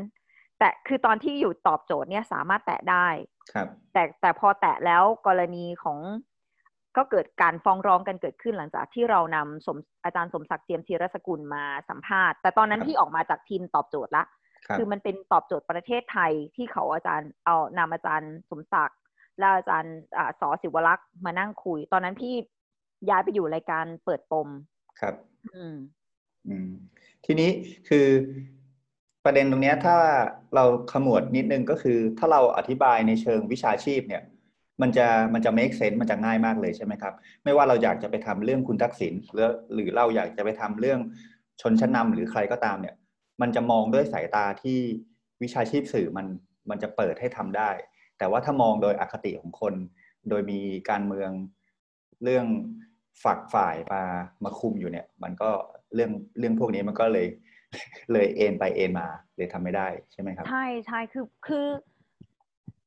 [0.59, 3.07] แต่คือตอนที่อยู่ตอบโจทย์เนี่ยสามารถแตะได้
[3.53, 5.99] ครับ แต่แต่พอแตะแล้วกรณีของ
[6.97, 14.25] ก็เกิดการฟ้องร้องกันเกิดขึ้นหลังจากที่เรานำสมอาจารย์สมศักดิ์เจียมธีรสกุลมาสัมภาษณ์ แต่ตอนนั้นที่ออกมาจากทีมตอบโจทย์ละ
[14.79, 18.99] คือมันเป็นตอบโจทย์ประเทศไทยที่เขาอาจารย์เอานำอาจารย์สมศักดิ์
[19.39, 19.97] และอาจารย์
[20.41, 22.35] สอศิวรักษ์มานั่งคุย ตอนนั้นพี่
[23.09, 24.49] ย้ายไปอยู่รายการเปิดปม
[25.01, 25.77] ครับ อืมอืม
[27.25, 27.51] ทีนี้
[27.89, 28.07] คือ
[29.25, 29.97] ประเด็นตรงนี้ถ้า
[30.55, 34.23] เราขมวดนิดนึงก็คือ ถ้าเราอธิบายในเชิงวิชาชีพเนี่ย
[34.83, 41.01] มันจะมันจะ make sense มันจะง่ายมากเลยใช่ไหมครับ ไม่ว่าเราอยากจะไปทำเรื่องคุณทักษิณหรือหรือเราอยากจะไปทำเรื่อง
[41.61, 42.95] ชนชั้นนาหรือใครก็ตามเนี่ย
[43.41, 44.79] มันจะมองด้วยสายตาที่
[45.43, 46.27] วิชาชีพสื่อมัน
[46.71, 47.71] มันจะเปิดให้ทำได้
[48.19, 49.75] แต่ว่าถ้ามองโดยอคติของคน
[50.29, 51.31] โดยมีการเมือง
[52.23, 52.47] เรื่อง
[53.25, 54.03] ฝักฝ่ายมา
[54.45, 55.51] มาคุมอยู่เนี่ย มันก็
[55.95, 57.27] เรื่องเรื่องพวกนี้มันก็เลย
[58.13, 61.69] เลยเอ็นไปเอ็นมาเลยทำไม่ได้ใช่ไหมครับ ใช่ใช่คือคือ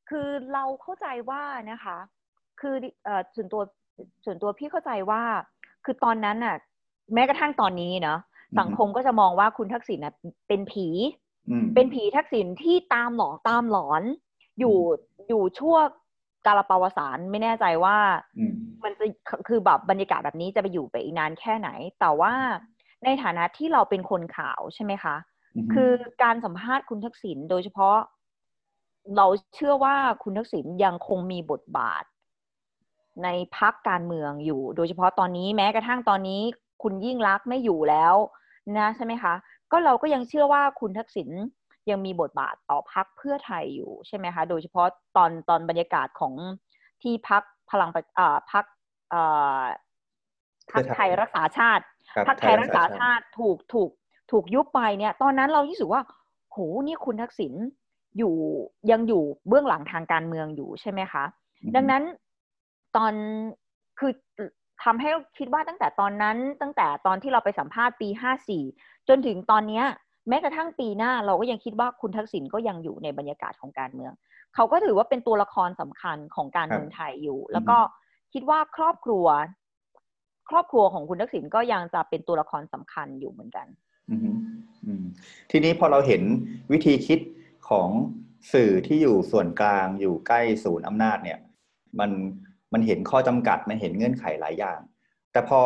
[0.10, 1.98] คือเราเข้าใจว่านะคะ
[2.60, 3.62] คือเอ่อส่วนตัว
[4.26, 5.22] ส่วนตัวพี่เข้าใจว่า
[5.86, 6.56] คือตอนนั้นน่ะ
[7.14, 8.20] แม้กระทั่งตอนนี้เนาะ
[8.60, 10.14] สังคมก็จะมองว่าคุณทักษิณน่ะ
[10.48, 10.88] เป็นผี
[11.76, 14.04] เป็นผีทักษิณที่ตามหลอกตามหลอน
[14.60, 14.78] อยู่
[15.30, 15.78] อยู่ชั่ว
[16.50, 17.98] กาลปาวสารไม่แน่ใจว่า
[18.84, 19.06] มันจะ
[19.48, 22.34] คือแบบบรรยากาศแบบนี้จะไปอยู่ไปอีกนานแค่ไหน แต่ว่า
[23.04, 25.16] ในฐานะที่เราเป็นคนข่าวใช่ไหมคะ
[25.74, 25.92] คือ
[26.24, 27.98] การสัมภาษณ์คุณทักษิณโดยเฉพาะ
[29.18, 32.04] เราเชื่อว่าคุณทักษิณยังคงมีบทบาท
[33.24, 36.42] ในพักการเมืองอยู่ โดยเฉพาะตอนนี้แม้กระทั่งตอนนี้
[36.84, 38.16] คุณยิ่งรักไม่อยู่แล้ว
[38.78, 39.34] นะใช่ไหมคะ
[39.72, 41.30] ก็เราก็ยังเชื่อว่าคุณทักษิณ
[41.92, 46.34] ยังมีบทบาทต่อพักเพื่อไทยอยู่ใช่ไหมคะโดยเฉพาะตอนตอนบรรยากาศของ
[47.02, 48.66] ที่พักพลังอ่าพัก
[49.14, 49.62] อ่า
[50.72, 51.84] พักไทยรักษาชาติ
[52.28, 53.90] พักไทยรักษาชาติถูกถูก
[54.32, 56.02] ถูกยุบไปเนี่ย ตอนนั้นเรารู้สึกว่า
[56.52, 57.54] โหนี่คุณทักษิณ
[58.18, 58.36] อยู่
[58.92, 61.24] ยังอยู่เบื้องหลังทางการเมืองอยู่ใช่ไหมคะ
[61.76, 62.04] ดังนั้น
[62.96, 63.14] ตอน
[64.00, 64.12] คือ
[64.84, 68.64] ทำให้คิดว่าตั้งแต่ตอนนั้นตั้งแต่ตอนที่เราไปสัมภาษณ์ปีห้าสี่
[69.08, 69.86] จนถึงตอนเนี้ย
[70.28, 74.14] แม้กระทั่งปีหน้าเราก็ยังคิดว่าคุณทักษิณก็ยังอยู่ในบรรยากาศของการเมือง
[74.56, 77.78] เขาก็ถือว่าเป็นตัวละครสำคัญของการเมืองไทยอยู่ แล้วก็
[78.34, 79.26] คิดว่าครอบครัว
[80.50, 83.68] ครอบครัวของคุณทักษิณก็ยังจะเป็นตัวละครสำคัญอยู่เหมือนกัน
[85.52, 86.22] ทีนี้พอเราเห็น
[86.72, 87.20] วิธีคิด
[87.70, 87.90] ของ
[88.54, 91.40] สื่อที่อยู่ส่วนกลางอยู่ใกล้ศูนย์อำนาจเนี่ย
[92.00, 92.12] มัน
[92.74, 94.80] มันเห็นข้อจำกัดมันเห็นเงื่อนไขหลายอย่าง
[95.32, 95.62] แต่พอ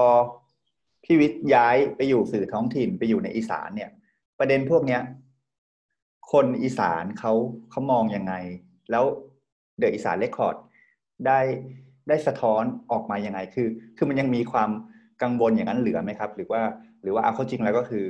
[1.03, 3.91] พี่วิทย์ย้ายไปอยู่สื่อท้องถิ่นไปอยู่ในอีสานเนี่ย
[4.39, 5.01] ประเด็นพวกเนี้ย
[6.31, 7.33] คนอีสานเขา
[7.71, 8.33] เขามองยังไง
[8.91, 9.05] แล้ว
[9.77, 10.55] เดอะอีสานเรคคอร์ด
[11.25, 11.39] ได้
[12.07, 13.67] ได้สะท้อนออกมายังไง คือ
[13.97, 14.69] คือมันยังมีความ
[15.21, 16.61] กังวลอย่างนั้นเหลือไหมครับ หรือว่า
[17.01, 18.07] หรือว่าเอาเข้าจริงแล้วก็คือ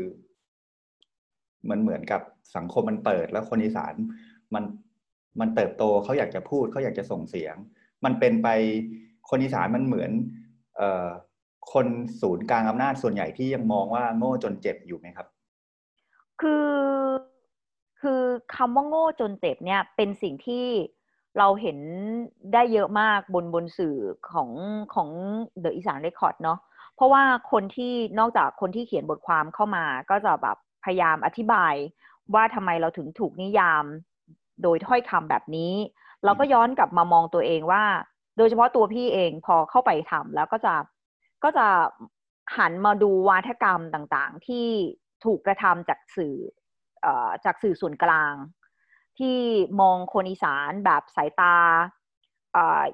[1.69, 2.21] มันเหมือนกับ
[2.55, 3.93] สังคมมันเปิด แล้วคนอีสาน
[4.53, 4.63] มัน
[5.39, 7.55] มันเติบโตเขาอยากจะพูดเขาอยากจะส่งเสียง
[8.05, 8.47] มันเป็นไป
[9.29, 10.11] คนอีสานมันเหมือน
[10.77, 11.09] เอ่อ
[11.73, 11.87] คน
[12.21, 15.27] ศูนย์กลางอำนาจส่วนใหญ่ที่ยังมองว่าโง่จนเจ็บอยู่ไหมครับ
[16.43, 16.67] คือ
[18.01, 18.21] คือ
[18.55, 20.65] คำว่าโง่จนเจ็บเนี่ย เป็นสิ่งที่
[21.37, 21.77] เราเห็น
[22.53, 23.97] ได้เยอะมากบนบนสื่อ
[24.31, 24.49] ของ
[24.93, 25.09] ของ
[25.61, 26.59] เดอะอีสานเรคคอร์ดเนาะ
[26.95, 31.73] เพราะว่าคนที่นอกจากคนที่เขียนบทความเข้ามา ก็จะแบบพยายามอธิบาย
[32.33, 33.85] ว่าทำไมเราถึงถูกนิยาม
[34.63, 35.73] โดยถ้อยคำแบบนี้
[36.23, 37.83] เราก็ย้อนกลับมามองตัวเองว่า
[38.37, 40.73] โดยเฉพาะตัวพี่เองพอเข้าไปทำแล้วก็จะ
[41.43, 41.67] ก็จะ
[42.57, 44.67] หันมาดูวาทกรรมต่างๆ ที่
[45.25, 46.37] ถูกกระทำจากสื่อ
[47.45, 48.33] จากสื่อส่วนกลาง
[49.19, 49.37] ที่
[49.81, 51.55] มองคนอีสานแบบสายตา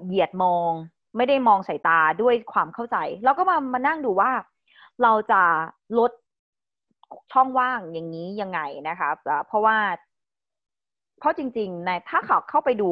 [0.05, 0.71] เหยียดมอง
[1.17, 4.31] ไม่ได้มองสายตาด้วยความเข้าใจเราก็มามานั่งดูว่า
[5.03, 5.41] เราจะ
[5.99, 6.11] ลด
[7.31, 9.09] ช่องว่างอย่างนี้ยังไงนะคะ
[9.47, 9.77] เพราะว่า
[11.19, 12.91] เพราะจริงๆในถ้าเขาเข้าไปดู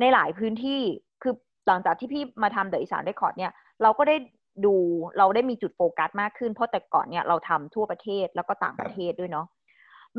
[0.00, 0.80] ในหลายพื้นที่
[1.22, 1.34] คือ
[1.66, 4.16] หลังจากที่พี่มาทำเดอะอีสานเรคคอร์ดเนี่ย เราก็ได้
[4.64, 4.74] ดู
[5.18, 9.46] เราได้มีจุดโฟกัสมากขึ้น เพราะแต่ก่อนเนี่ยเราทำทั่วประเทศแล้วก็ต่างประเทศด้วยเนาะ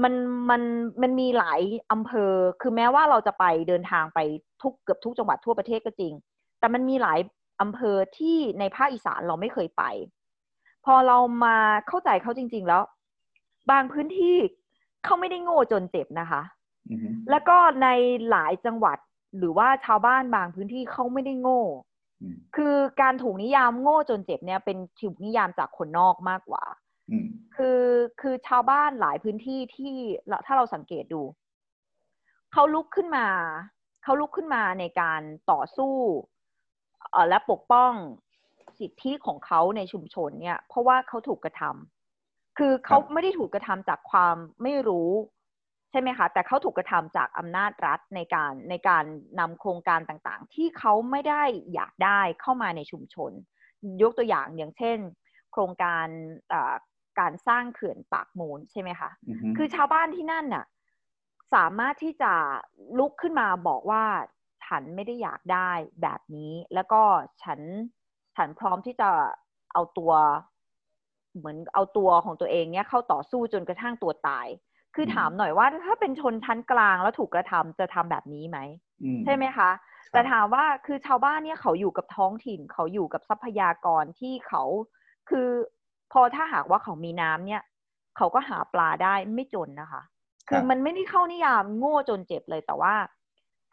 [0.03, 0.13] มัน
[0.49, 0.61] มัน
[1.01, 4.19] มันมีหลายอำเภอ คือแม้ว่าเราจะไปเดินทางไป
[4.61, 6.13] ทุกเกือบทุกจังหวัดทั่วประเทศก็จริง
[6.59, 7.19] แต่มันมีหลาย
[7.61, 9.83] อำเภอที่ในภาคอีสานเราไม่เคยไป
[10.85, 12.83] พอเรามาเข้าใจเขาจริง ๆ แล้ว
[13.71, 14.37] บางพื้นที่
[15.03, 16.41] เขาไม่ได้โง่จนเจ็บนะคะ
[17.29, 17.87] แล้วก็ใน
[18.29, 18.97] หลายจังหวัด
[19.37, 21.61] หรือว่าชาวบ้านบางพื้นที่เขาไม่ได้โง่
[22.55, 26.63] คือการถูกนิยามโง่จนเจ็บเนี่ยเป็นถูกนิยามจากคนนอกมากกว่า
[27.55, 27.83] คือ
[28.21, 29.95] คือชาวบ้านหลายพื้นที่ที่
[30.45, 31.21] ถ้าเราสังเกตดู
[32.51, 33.27] เขาลุกขึ้นมา
[34.03, 35.95] เขาลุกขึ้นมาในการต่อสู้
[37.29, 37.91] และปกป้อง
[38.79, 45.09] สิทธิของเขาในชุมชนเนี่ย เพราะว่าเขาถูกกระทำคือเขาไม่ได้ถูกกระทำจากความไม่รู้
[45.91, 49.05] ใช่ไหมคะ แต่เขาถูกกระทำจากอำนาจรัฐในการในการ
[49.39, 53.31] นำโครงการต่างๆ ที่เขาไม่ได้อยากได้เข้ามาในชุมชน
[54.01, 54.97] ยกตัวอย่างอย่างเช่น
[55.51, 56.07] โครงการ
[57.19, 59.09] การสร้างเขื่อนปากมูลใช่ไหมคะ
[59.57, 60.65] คือชาวบ้านที่นั่นน่ะ
[61.53, 62.33] สามารถที่จะ
[62.99, 64.05] ลุกขึ้นมาบอกว่า
[64.65, 65.71] ฉันไม่ได้อยากได้
[66.01, 67.01] แบบนี้ แล้วก็
[67.43, 67.59] ฉัน
[68.35, 69.09] ฉันพร้อมที่จะ
[69.73, 70.13] เอาตัว
[71.37, 74.47] เหมือนเอาตัวของตัวเองเนี่ยเข้าต่อสู้จนกระทั่งตัวตาย
[74.95, 78.59] คือถามหน่อยว่าถ้าเป็นชนชั้นกลางแล้วถูกกระทำจะทำแบบนี้ไหม
[79.25, 79.69] ใช่ไหมคะ
[80.11, 84.63] แต่ถามว่าคือชาวบ้านเนี่ยเขาอยู่กับท้องถิ่นเขาอยู่กับทรัพยากรที่เขา
[85.29, 85.47] คือ
[86.11, 87.63] พอถ้าหากว่าเขามีน้ำเนี่ย
[88.17, 90.01] เขาก็หาปลาได้ไม่จนนะคะ
[90.49, 92.93] คือมันไม่ได้เข้านิยามโง่จนเจ็บเลยแต่ว่า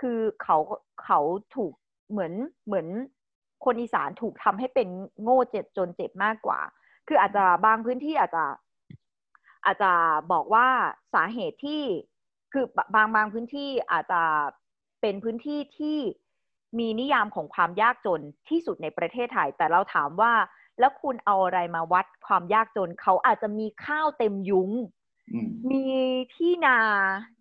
[0.01, 0.57] คือเขา
[1.05, 1.21] เขา
[1.57, 1.73] ถูก
[2.11, 2.33] เหมือน
[2.67, 2.87] เหมือน
[3.65, 4.89] คนอีสานถูกทำให้เป็น
[5.23, 6.61] โง่เจ็บจนเจ็บมากกว่า
[7.09, 8.45] คืออาจจะบางพื้นที่อาจจะ
[9.67, 9.93] อาจจะ
[10.33, 10.69] บอกว่า
[11.15, 11.83] สาเหตุที่
[12.53, 14.23] คือบางบางพื้นที่อาจจะ
[15.01, 15.99] เป็นพื้นที่ที่
[16.79, 20.33] มีนิยามของความยากจนที่สุดในประเทศไทย แต่เราถามว่า
[20.79, 24.71] แล้วคุณเอาอะไรมาวัดความยากจน เขาอาจจะมีข้าวเต็มยุง้ง
[25.71, 25.85] มี
[26.37, 26.79] ที่นา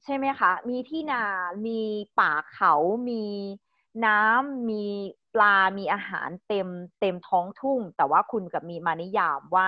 [0.04, 1.22] ใช่ไหมคะ มีที่นา
[1.68, 1.80] มี
[2.20, 2.74] ป่าเขา
[3.10, 3.24] มี
[4.06, 4.84] น้ำ มี
[5.34, 6.68] ปลา มีอาหารเต็ม
[7.00, 9.68] เต็มท้องทุ่ง แต่ว่าคุณกับมีมานิยามว่า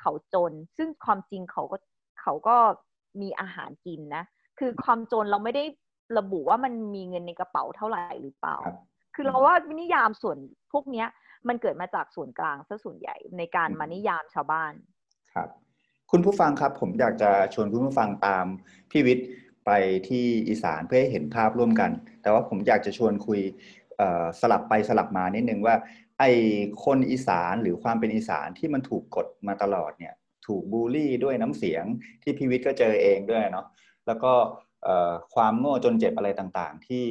[0.00, 1.76] เขาจน ซึ่งความจริงเขาก็
[2.24, 2.56] เขาก็
[3.20, 4.24] มีอาหารกินนะ
[4.58, 5.64] คือความจนเราไม่ได้
[6.18, 8.56] ระบุว่ามันมีเงินในกระเป๋าเท่าไหร่หรือเปล่า
[9.14, 10.38] คือเราว่านิยามส่วน
[10.72, 11.08] พวกเนี้ย
[11.48, 14.72] มันเกิดมาจากส่วนกลางซะส่วนใหญ่ในการมานิยามชาวบ้าน
[15.34, 15.48] ครับ
[16.10, 18.46] คุณผู้ฟังครับผมอยากจะชวนคุณผู้ฟังตาม
[18.90, 19.26] พี่วิทย์
[19.66, 19.70] ไป
[20.08, 21.90] ที่อีสานเพื่อให้เห็นภาพร่วมกัน
[22.22, 23.40] แต่ว่าผมอยากจะชวนคุย
[24.40, 25.74] สลับไปสลับมานิดนึงว่า
[26.18, 26.30] ไอ้
[26.84, 30.14] คนอีสานหรือความเป็นอีสานที่มันถูกกดมาตลอดเนี่ย
[30.46, 31.84] ถูกบูลลี่ด้วยน้ำเสียง
[32.22, 33.66] ที่พี่วิทย์ก็เจอเองด้วยเนาะ
[34.06, 34.32] แล้วก็
[35.34, 37.04] ความโง่จนเจ็บอะไรต่างๆ ที่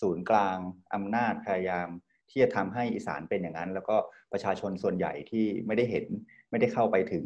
[0.00, 0.56] ศูนย์กลาง
[0.94, 1.88] อำนาจพยายาม
[2.30, 3.96] ที่จะทำให้อีสานเป็นอย่างนั้น แล้วก็
[4.32, 6.06] ประชาชนส่วนใหญ่ที่ไม่ได้เห็น
[6.50, 7.24] ไม่ได้เข้าไปถึง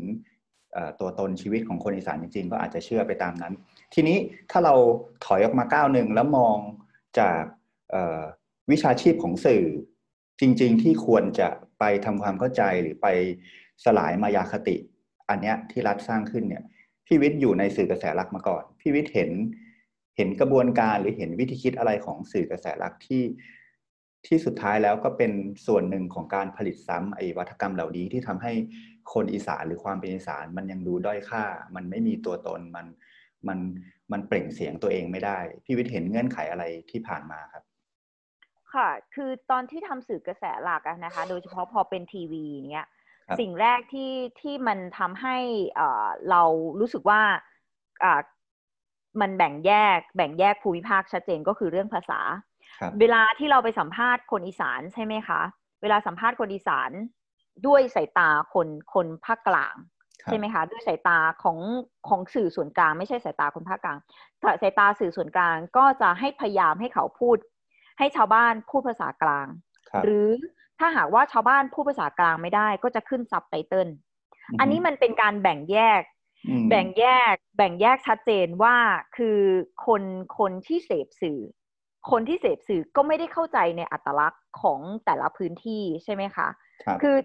[1.00, 3.54] ตัวตนชีวิตของคนอีสานจริงๆ ก็อาจจะเชื่อไปตามนั้น
[3.94, 4.18] ทีนี้
[4.50, 4.74] ถ้าเรา
[5.24, 6.56] ถอยออกมาก้าวหนึ่งแล้วมอง
[7.18, 7.42] จาก
[8.70, 9.64] วิชาชีพของสื่อ
[10.40, 13.06] จริง ๆ ที่ควรจะไปทำความเข้าใจหรือไป
[13.84, 14.76] สลายมายาคติ
[15.30, 16.64] อันเนี้ยที่รัฐสร้างขึ้นเนี่ย
[17.06, 19.30] พี่วิทย์อยู่ในสื่อกระแสหลักมาก่อนพี่วิทย์เห็น
[20.16, 23.22] เห็นกระบวนการหรือเห็นวิธีคิดอะไรของสื่อกระแสหลักที่
[24.26, 25.32] ที่สุดท้ายแล้วก็เป็น
[25.66, 28.52] ส่วนหนึ่งของการผลิตซ้ำไอ้วัฒกรรมเหล่านี้ที่ทำให้
[29.12, 32.86] คนอีสานหรือความเป็นอีสานมันยังดูด้อยค่า มันไม่มีตัวตนมัน
[33.48, 33.58] มัน
[34.12, 37.64] มันเปล่งเสียงตัวเองไม่ได้ พี่วิทย์เห็นเงื่อนไขอะไรที่ผ่านมาครับ
[38.74, 42.86] ค่ะ คือตอนที่ทำสื่อกระแสหลักนะคะ โดยเฉพาะพอเป็นทีวีเนี้ย
[43.40, 45.36] สิ่งแรกที่ที่มันทำให้
[46.30, 46.42] เรา
[46.80, 47.22] รู้สึกว่า
[49.20, 52.20] มันแบ่งแยกแบ่งแยกภูมิภาคชัดเจนก็คือเรื่องภาษา
[53.00, 55.40] เวลาที่เราไปสัมภาษณ์คนอีสานใช่ไหมคะ
[55.82, 56.90] เวลาสัมภาษณ์คนอีสาน
[57.66, 59.74] ด้วยสายตาคนคนภาคกลาง
[60.26, 61.58] ใช่ไหมคะด้วยสายตาของ
[62.08, 63.98] ของสื่อส่วนกลางไม่ใช่สายตาคนภาคกลาง
[64.62, 67.36] สายตาสื่อส่วนกลางก็จะให้พยายามให้เขาพูด
[67.98, 69.46] ให้ชาวบ้านพูดภาษากลาง
[70.04, 70.28] หรือ
[70.80, 73.88] ถ้าหากว่าชาวบ้านพูดภาษากลางไม่ได้ก็จะขึ้นซับไตเติล
[74.60, 76.02] อันนี้มันเป็นการแบ่งแยก
[76.70, 78.76] แบ่งแยก แบ่งแยกชัดเจนว่า
[79.16, 79.38] คือ
[79.86, 80.02] คน
[80.38, 81.40] คนที่เสพสื่อ
[82.10, 86.48] คนที่เสพสื่อก็ไม่ได้เข้าใจในอัตลักษณ์ของแต่ละพื้นที่ใช่ไหมคะ
[87.02, 87.16] คือ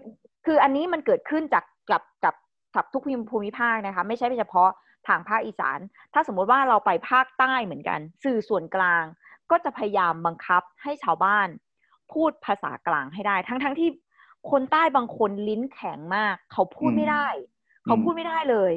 [0.46, 2.34] คืออันนี้มันเกิดขึ้นจากกับกับ
[2.76, 4.70] กับทุกภูมิภาคนะคะ ไม่ใช่เฉพาะ
[5.08, 5.78] ทางภาคอีสาน
[6.14, 9.04] ถ้าสมมติว่าเราไปภาคใต้เหมือนกัน สื่อส่วนกลาง
[9.50, 11.48] ก็จะพยายามบังคับให้ชาวบ้าน
[12.12, 13.88] พูดภาษากลางให้ได้ ทั้งทั้งที่
[14.50, 17.26] คนใต้บางคนลิ้นแข็งมาก เขาพูดไม่ได้
[17.84, 18.72] เขาพูดไม่ได้เลย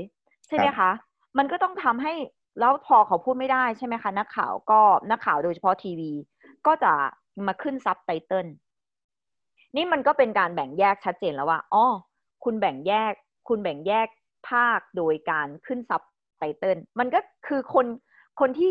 [0.47, 0.91] ใช่ไหมคะ
[1.37, 2.13] มันก็ต้องทำให้
[2.59, 6.11] แล้วพอเขาพูดไม่ได้ใช่ไหมคะ นักข่าวก็นักข่าวโดยเฉพาะทีวี
[6.65, 6.93] ก็จะ
[7.47, 8.47] มาขึ้นซับไตเติล
[9.75, 11.85] นี่มันก็เป็นการแบ่งแยกชัดเจนแล้วว่าอ๋อ
[12.43, 13.13] คุณแบ่งแยก
[13.47, 14.07] คุณแบ่งแยก
[14.49, 16.01] ภาคโดยการขึ้นซับ
[16.37, 17.85] ไตเติลมันก็คือคน
[18.39, 18.69] คนที่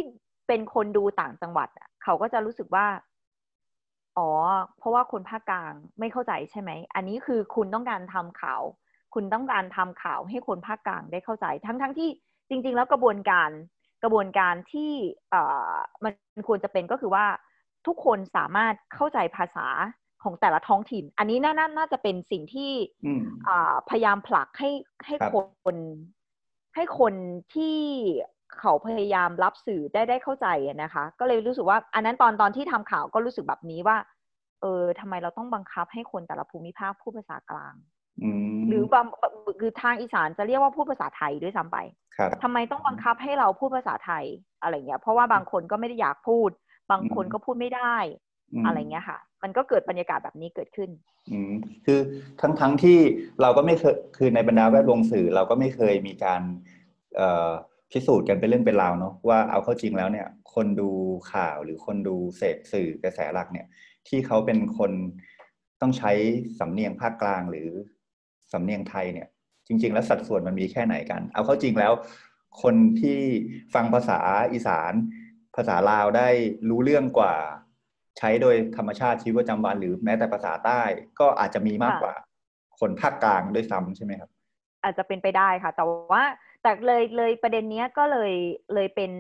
[0.49, 1.69] เป็นคนดูต่างจังหวัด
[2.03, 2.87] เขาก็จะรู้สึกว่า
[4.19, 4.29] อ๋อ
[4.79, 8.63] เพราะว่าคนภาคกลางไม่เข้าใจใช่ไหม อันนี้คือคุณต้องการทำข่าว
[9.15, 12.09] คุณต้องการทำข่าวให้คนภาคกลางได้เข้าใจ ทั้งๆทที่
[12.49, 13.51] จริง ๆ แล้วกระบวนการ
[14.03, 14.93] กระบวนการที่
[16.05, 17.27] มันควรจะเป็นก็คือว่า
[17.87, 19.67] ทุกคนสามารถเข้าใจภาษา
[20.23, 22.73] ของแต่ละท้องถิ่น อันนี้น่าน่าจะเป็นสิ่งที่
[23.89, 24.71] พยายามผลักให้
[25.07, 25.77] ให้คน
[26.75, 27.15] ให้คน
[27.55, 27.79] ที่
[28.57, 30.47] เขาพยายามรับสื่อได้ได้เข้าใจ
[30.83, 33.97] นะคะ ก็เลยรู้สึกว่าอันนั้นตอนตอนที่ทำข่าวก็รู้สึกแบบนี้ว่า
[34.63, 37.75] เออทำไมเราต้องบังคับให้คนแต่ละภูมิภาคพูดภาษากลาง
[38.69, 39.07] หรือบาง
[39.61, 41.79] คือทางอีสานจะเรียกว่าพูดภาษาไทยด้วยซ้ำไป
[42.43, 44.25] ทำไมต้องบังคับให้เราพูดภาษาไทย
[44.63, 46.51] อะไรเงี้ย เพราะว่าบางคนก็ไม่ได้อยากพูด
[46.91, 47.97] บางคนก็พูดไม่ได้
[48.67, 50.91] อะไรเงี้ยค่ะ มันก็เกิดบรรยากาศแบบนี้เกิดขึ้น
[51.31, 51.53] อืม
[51.87, 52.01] คือ
[52.41, 52.99] ทั้งทั้งที่
[53.41, 56.43] เราก็ไม่เคยคือในบรรดาแวดวงสื่อเราก็ไม่เคยมีการ
[57.17, 57.51] เอ่อ
[57.93, 60.91] พิสูจน์กันเป็นเรื่องเป็นราวเนาะว่าเอาเข้าจริงแล้วเนี่ย คนดู
[61.33, 63.67] ข่าวหรือคนดูเสพสื่อกระแสหลักเนี่ย
[64.09, 64.93] ที่เขาเป็นคน
[65.81, 66.13] ต้องใช้
[66.61, 67.69] สำเนียงภาคกลางหรือ
[68.53, 69.29] สำเนียงไทยเนี่ย
[69.67, 71.93] จริง ๆ แล้วสัดส่วนมันมีแค่ไหนกัน เอาเข้าจริงแล้ว
[72.63, 73.19] คนที่
[73.75, 74.19] ฟังภาษา
[74.53, 74.93] อีสาน
[75.57, 76.29] ภาษาลาวได้
[76.69, 77.35] รู้เรื่องกว่า
[78.19, 80.83] ใช้โดยธรรมชาติชีวิตประจำวันหรือแม้แต่ภาษาใต้
[81.21, 82.15] ก็อาจจะมีมากกว่า
[82.81, 84.31] คนภาคกลางด้วยซ้ำใช่ไหมครับ
[84.83, 86.23] อาจจะเป็นไปได้ค่ะ แต่ว่า
[86.69, 88.33] แต่เลยเลยประเด็นเนี้ยก็เลย
[88.75, 89.13] เลยเป็น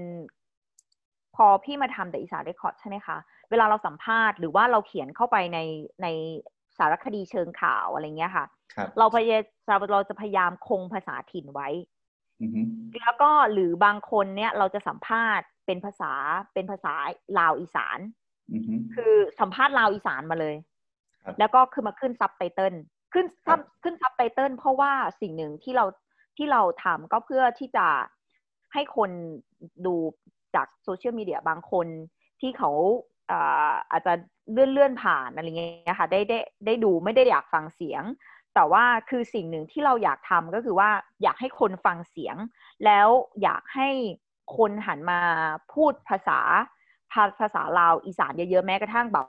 [1.36, 3.16] พอพี่มาทำแต่อีสานเรคคอร์ดใช่ไหมคะ
[3.50, 5.58] เวลาเราสัมภาษณ์หรือว่าเราเขียนเข้าไปใน
[6.02, 6.06] ใน
[6.78, 8.44] สารคดีเชิงข่าวอะไรเงี้ยค่ะ
[8.98, 11.68] เราพยายามเราจะพยายามคงภาษาถิ่นไว้
[13.00, 16.12] แล้วก็หรือบางคนเนี่ยเราจะสัมภาษณ์เป็นภาษา
[16.54, 16.94] เป็นภาษา
[17.38, 17.98] ลาวอีสาน
[18.94, 20.56] คือสัมภาษณ์ลาวอีสานมาเลย
[21.38, 22.74] แล้วก็คือมาขึ้นซับไตเติล
[23.12, 25.84] ขึ้นซับขึ้นซับไตเติลเพราะว่าสิ่งหนึ่งที่เรา
[26.38, 27.86] ที่เราทำก็เพื่อที่จะ
[28.72, 29.10] ให้คน
[29.86, 29.94] ดู
[30.54, 31.86] จากโซเชียลมีเดียบางคน
[32.40, 32.70] ที่เขา
[33.90, 34.12] อาจจะ
[34.52, 38.02] เลื่อนเลื่อนผ่านอะไรเงี้ยค่ะได้ได้ได้ดูไม่ได้อยากฟังเสียง
[38.54, 40.90] แต่ว่าคือสิ่งหนึ่งที่เราอยากทำก็คือว่า
[41.22, 42.36] อยากให้คนฟังเสียง
[42.84, 43.08] แล้ว
[43.42, 43.88] อยากให้
[44.56, 45.20] คนหันมา
[45.74, 46.40] พูดภาษา
[47.40, 49.26] ภาษาลาวอีสานเยอะๆแม้กระทั่งแบบ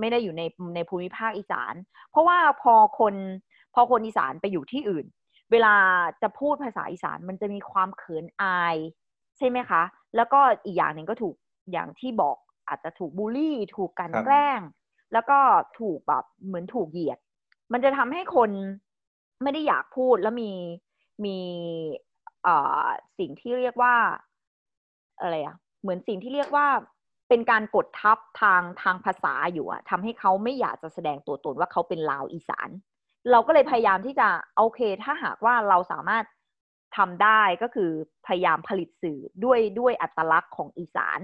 [0.00, 0.42] ไม่ได้อยู่ใน
[0.74, 1.74] ในภูมิภาคอีสาน
[2.10, 3.14] เพราะว่าพอคน
[3.74, 5.06] พอคนอีสานไปอยู่ที่อื่น
[5.52, 5.74] เวลา
[6.22, 8.76] จะพูดภาษาอีสานมันจะมีความเขินอาย
[9.36, 9.82] ใช่ไหมคะ
[10.16, 11.34] แล้วก็อีกอย่างหนึ่งก็ถูก
[11.72, 12.36] อย่างที่บอก
[12.68, 14.60] อาจจะถูกบูลลี่ ถูกกันแกล้ง
[15.12, 15.38] แล้วก็
[15.78, 17.18] ถูกแบบเหมือนถูกเหยียด
[17.72, 18.50] มันจะทำให้คน
[19.42, 20.52] ไม่ได้อยากพูดแล้วมี
[21.24, 21.36] มี
[23.18, 23.94] สิ่งที่เรียกว่า
[25.20, 26.66] อะไรอะเหมือนสิ่งที่เรียกว่า
[27.28, 32.68] เป็นการกดทับทางทางภาษาอยู่อะทำให้เขาไม่อยากจะแสดงตัวตนว่าเขาเป็นลาวอีสาน
[33.30, 36.24] เราก็เลยพยายามที่จะโอเค ถ้าหากว่าเราสามารถ
[36.96, 37.90] ทำได้ก็คือ
[38.26, 41.20] พยายามผลิตสื่อด้วยด้วยอัตลักษณ์ของอีสาน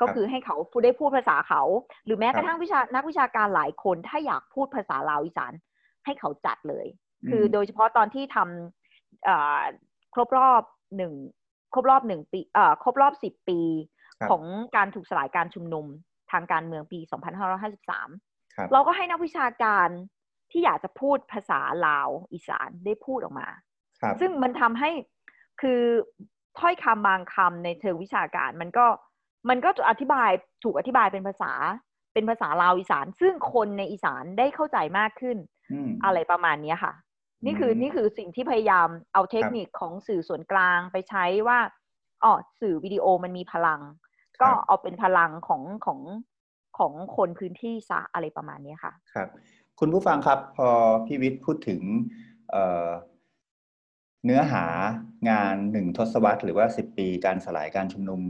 [0.00, 1.62] ก็คือให้เขาพูดได้พูดภาษาเขา
[2.04, 5.52] หรือแม้กระทั่งวิชานักวิชาการหลายคนถ้าอยากพูดภาษาลาวอีสาน
[6.04, 6.86] ให้เขาจัดเลย
[7.28, 10.62] คือโดยเฉพาะตอนที่ทำครบรอบ
[10.96, 11.12] หนึ่ง
[11.72, 13.60] ครบรอบหนึ่งปีเอ่อครบรอบสิบปี
[14.30, 14.42] ของ
[14.76, 15.86] การถูกสลายการชุมนุม
[16.32, 16.98] ทางการเมืองปี
[17.86, 19.88] 2553 เราก็ให้นักวิชาการ
[20.56, 23.48] ที่อยากจะพูดภาษาลาวอีสานได้พูดออกมา
[24.20, 24.90] ซึ่งมันทำให้
[25.60, 25.80] คือ
[26.58, 28.86] ถ้อยคำบางคำในเชิงวิชาการ มันก็
[29.48, 30.30] มันก็อธิบาย
[30.64, 31.52] ถูกอธิบายเป็นภาษา
[32.14, 35.36] เป็นภาษาลาวอีสาน ซึ่งคนในอีสานได้เข้าใจมากขึ้น
[36.04, 36.92] อะไรประมาณนี้ค่ะ
[37.44, 41.58] นี่คือนี่คือสิ่งที่พยายามเอาเทคนิคของสื่อส่วนกลางไปใช้ว่า
[42.24, 43.80] อ๋อสื่อวิดีโอมันมีพลัง
[44.42, 46.00] ก็เอาเป็นพลังของของ
[46.78, 49.28] ของคนพื้นที่ซะอะไรประมาณนี้ค่ะ ครับ
[49.80, 50.68] คุณผู้ฟังครับ พอ
[51.06, 51.80] พี่วิทย์พูดถึง
[52.50, 54.64] เเนื้อหา
[55.30, 58.20] งานหนึ่งทศวรรษหรือว่าสิบปีการสลายการชุมนุม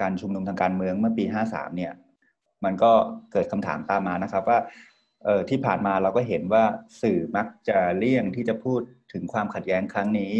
[0.00, 1.92] การชุมนุมทางการเมืองเมื่อปีห้าสามเนี่ย
[2.64, 2.92] มันก็
[3.32, 4.58] เกิดคำถามตามมานะครับว่า
[5.50, 6.64] ที่ผ่านมาเราก็เห็นว่า
[7.02, 8.80] สื่อมักจะเลี่ยงที่จะพูด
[9.12, 10.34] ถึงความขัดแย้งครั้งนี้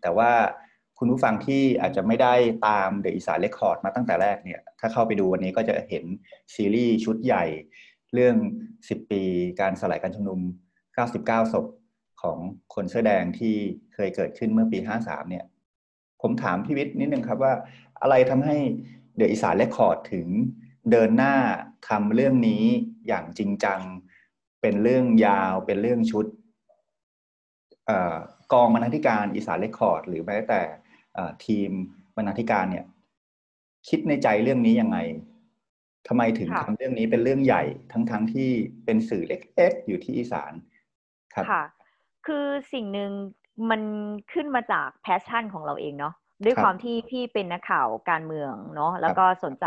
[0.00, 0.30] แต่ว่า
[0.98, 2.34] คุณผู้ฟังที่อาจจะไม่ได้
[2.68, 6.04] ตาม The Isaan Record มาตั้งแต่แรกเนี่ย ถ้าเข้าไปดูวันนี้ก็จะเห็น
[6.54, 7.44] ซีรีส์ชุดใหญ่
[8.14, 8.36] เรื่อง
[8.78, 9.22] 10 ปี
[9.60, 10.40] การสลายการชุมนุม
[10.96, 11.66] 99 ศพ
[12.22, 12.38] ของ
[12.74, 13.54] คนเสื้อแดงที่
[13.94, 15.44] เคยเกิดขึ้นเมื่อปี 53 เนี่ย
[16.22, 17.52] ผมถามพี่วิทย์นิดนึงครับว่า
[18.02, 18.56] อะไรทำให้
[19.16, 20.26] The Isaan Record ถึง
[20.90, 21.34] เดินหน้า
[21.88, 22.64] ทำเรื่องนี้
[23.06, 23.80] อย่างจริงจัง
[24.60, 26.26] เป็นเรื่องยาวเป็นเรื่องชุด
[28.52, 30.60] กองบรรณาธิการ Isaan Record หรือแม้แต่
[31.46, 31.70] ทีม
[32.16, 32.84] บรรณาธิการเนี่ย
[33.88, 34.98] คิดในใจเรื่องนี้ยังไง
[36.08, 38.48] ทำไมถึงทำเรื่องนี้เป็นเรื่องใหญ่ทั้งๆที่
[38.84, 40.52] เป็นสื่อเล็กๆอยู่ที่อีสาน
[41.34, 41.62] ครับค่ะ
[42.26, 43.10] คือสิ่งหนึ่ง
[43.70, 43.80] มัน
[44.32, 46.14] ขึ้นมาจาก passion ของเราเองเนาะ
[46.44, 49.66] ด้วยความที่พี่เป็นนักข่าวการเมืองเนาะแล้วก็สนใจ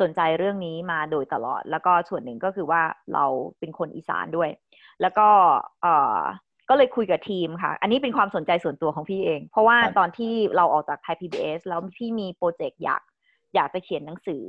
[0.00, 2.82] สนใจเรื่องนี้มาโดยตลอด แล้วก็ส่วนหนึ่งก็คือว่า
[3.14, 3.24] เรา
[3.58, 4.50] เป็นคนอีสานด้วย
[5.00, 5.28] แล้วก็
[5.82, 6.20] เอ่อ
[6.68, 13.02] ก็เลยคุยกับทีมค่ะ อันนี้เป็นความสนใจส่วนตัวของพี่เอง เพราะว่าตอนที่เราออกจากไทย PBS แล้วพี่มีโปรเจกต์อยาก
[13.54, 14.44] อยากจะเขียนหนังสือ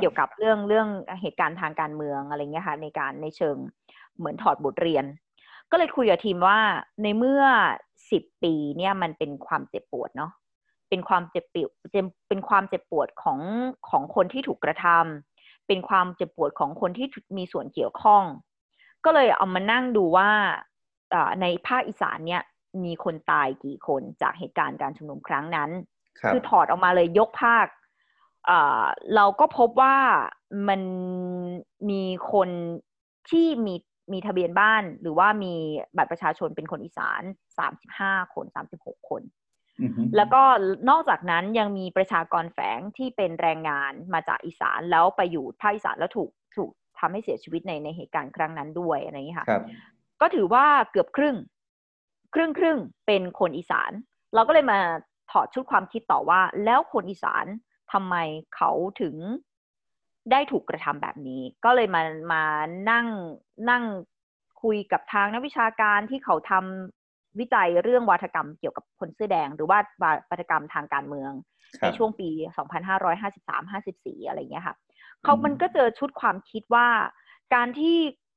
[0.00, 0.88] เกี่ยวกับเรื่องเรื่อง
[1.20, 3.56] เหตุการณ์ทางการเมืองอะไรเงี้ยค่ะในการในเชิง
[4.18, 5.04] เหมือนถอดบทเรียน
[5.70, 6.58] ก็เลยคุยกับทีมว่า
[7.02, 7.42] ในเมื่อ
[8.10, 10.32] สิบปีเนี่ยมันเป็นความเจ็บปวดเนาะ
[10.88, 11.70] เป็นความเจ็บปวด
[12.28, 13.40] เป็นความเจ็บปวดของ
[13.90, 18.22] ของคนที่ถูกกระทำเป็นความเจ็บปวดของคนที่มีส่วนเกี่ยวข้อง
[19.04, 20.30] ก็เลยเอามานั่งดูว่า
[21.40, 22.42] ในภาคอีสานเนี่ย
[22.84, 25.70] มีคนตายกี่คนจากเหตุการณ์การชุมนุมครั้งนั้น
[26.32, 27.66] คือถอดออกมาเลยยกภาค
[29.14, 29.96] เราก็พบว่า
[30.68, 30.80] มัน
[31.90, 32.02] มี
[32.32, 32.48] คน
[33.30, 33.74] ที่มี
[34.12, 35.54] มีทะเบียนบ้านหรือว่ามี
[35.96, 37.22] บัตรประชาชนเป็นคนอีสาน
[37.58, 39.22] สามสิบห้าคนสามสิบหกคน
[40.16, 40.42] แล้วก็
[40.90, 49.46] นอกจากนั้นยังมีประชากรแฝงที่เป็นแรงงานมาจากอีสานแล้วไปอยู่ภาคอีสานแล้วถูกถูกทำให้เสียชีวิตในในเหตุการณ์ครั้งนั้นด้วยอะไรอย่างนี้ค่ะ
[50.20, 51.36] ก็ถือว่าเกือบครึ่ง
[52.34, 53.92] ครึ่งครึ่งเป็นคนอีสาน
[54.34, 54.78] เราก็เลยมา
[55.30, 57.46] ถอดชุดความคิดต่อว่า แล้วคนอีสาน
[57.94, 58.16] ทำไม
[58.56, 58.70] เขา
[59.00, 59.14] ถึง
[60.30, 62.44] ได้ถูกกระทำแบบนี้ ก็เลยมามา
[62.90, 63.06] นั่ง
[63.70, 63.84] นั่ง
[64.62, 69.78] คุยกับทางนักวิชาการที่เขาทำวิจัยเรื่องวัฒกรรมเกี่ยวกับคนเสื้อแดง หรือว่า
[70.30, 71.32] วัฒกรรมทางการเมือง
[71.82, 72.28] ในช่วงปี
[73.08, 74.76] 2553-54 อะไรเงี้ยค่ะ
[75.22, 76.88] เขามันก็เจอชุดความคิดว่า
[77.54, 77.96] การที่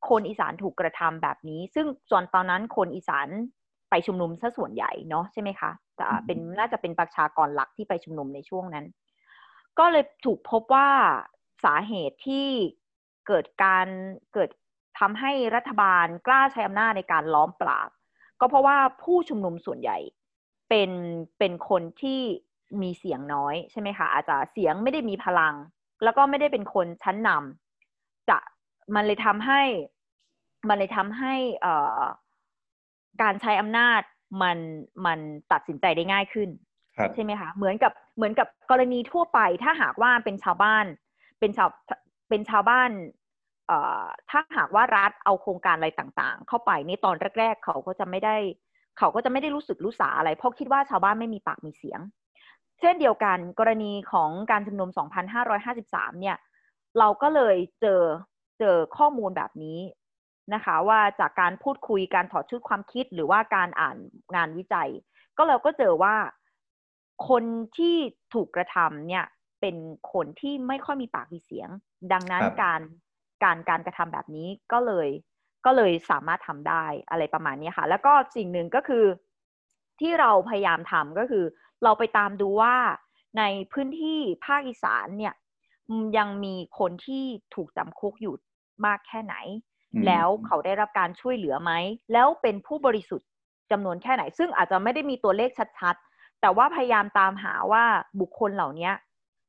[0.10, 3.28] คนอีสานถูกกระทำแบบนี้ ซึ่งส่วนตอนนั้นคนอีสาน
[3.90, 8.86] ไปชุมนุมซะส่วนใหญ่เนาะใช่ไหมคะจะเป็นน่าจะเป็นประชากรหลักที่ไปชุมนุมในช่วงนั้น
[9.80, 10.90] ก็เลยถูกพบว่า
[11.66, 12.48] สาเหตุที่
[13.28, 13.88] เกิดการ
[14.34, 14.50] เกิด
[15.00, 17.90] ทำให้รัฐบาลกล้าใช้อำนาจในการล้อมปราบ
[18.40, 19.98] ก็เพราะว่าผู้ชุมนุมส่วนใหญ่
[20.70, 20.92] เป็น
[21.40, 22.22] เป็นคนที่
[22.82, 25.56] มีเสียงน้อยใช่ไหมคะอาจจะเสียงไม่ได้มีพลัง
[26.04, 28.38] แล้วก็ไม่ได้เป็นคนชั้นนำจะ
[28.96, 29.62] มันเลยทำให้
[30.68, 31.34] มันเลยทำให้
[31.66, 31.74] อ่
[33.22, 34.02] การใช้อำนาจ
[34.42, 34.58] มัน
[35.06, 35.20] มัน
[35.52, 36.50] ตัดสินใจได้ง่ายขึ้น
[37.16, 40.86] ใช่ไหมคะ เหมือนกับ เหมือนกับกรณีทั่วไป ถ้าหากว่าเป็นชาวบ้าน
[41.40, 41.70] เป็นชาว
[42.30, 42.90] เป็นชาวบ้าน
[44.30, 48.36] ถ้าหากว่ารัฐเอาโครงการอะไรต่างๆ เข้าไปนี่ตอนแรก ๆ เขาก็จะไม่ได้
[48.98, 52.00] เขาก็จะไม่ได้รู้สึกรู้สาอะไร เพราะคิดว่าชาวบ้านไม่มีปากมีเสียง
[52.80, 54.90] เช่นเดียวกันกรณีของการชุมนุม
[55.56, 56.38] 2553 เนี่ย
[57.00, 58.02] เราก็เลยเจอ
[58.60, 59.80] เจอข้อมูลแบบนี้
[60.54, 63.98] นะคะ ว่าจากการพูดคุยการถอดชุดความคิดหรือว่าการอ่าน
[64.36, 64.90] งานวิจัย
[65.38, 66.16] ก็เราก็เจอว่า
[67.30, 67.44] คน
[67.78, 67.96] ที่
[68.34, 69.26] ถูกกระทำเนี่ย
[69.62, 69.76] เป็น
[70.14, 71.70] คนที่ไม่ค่อยมีปากมีเสียง
[72.14, 72.82] ดังนั้นการ
[73.44, 75.10] การการกระทำแบบนี้ก็เลย
[75.66, 79.06] ก็เลยสามารถทำได้อะไรประมาณนี้ค่ะ แล้วก็สิ่งหนึ่งก็คือ
[80.00, 81.46] ที่เราพยายามทำก็คือ
[81.84, 82.76] เราไปตามดูว่า
[83.38, 83.44] ใน
[83.74, 85.34] พื้นที่ภาคอีสานเนี่ย
[86.18, 87.24] ยังมีคนที่
[87.56, 88.36] ถูกจำคุกอยู่
[88.86, 89.36] มากแค่ไหน
[90.08, 91.72] แล้วเขาได้รับการช่วยเหลือไหม
[92.14, 93.28] แล้วเป็นผู้บริสุทธิ์
[93.72, 95.50] จำนวนแค่ไหน ซึ่งอาจจะไม่ได้มีตัวเลข
[95.80, 96.07] ชัดๆ
[96.42, 97.84] แต่ว่าพยายามตามหาว่า
[98.22, 98.92] บุคคลเหล่านี้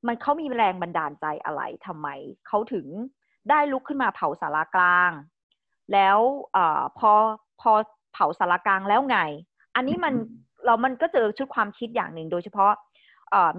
[0.06, 2.08] มันเขามีแรงบันดาลใจอะไรทำไม
[2.46, 2.86] เขาถึง
[3.50, 5.10] ได้ลุกขึ้นมาเผาสารากลาง
[5.92, 6.18] แล้ว
[6.56, 6.58] อ
[6.98, 7.12] พอ
[7.60, 7.72] พอ
[8.12, 9.18] เผาสารกลางแล้วไง
[9.76, 10.14] อันนี้มัน
[10.64, 12.72] เรามันก็เจอชุดความคิดอย่างหนึ่งโดยเฉพาะ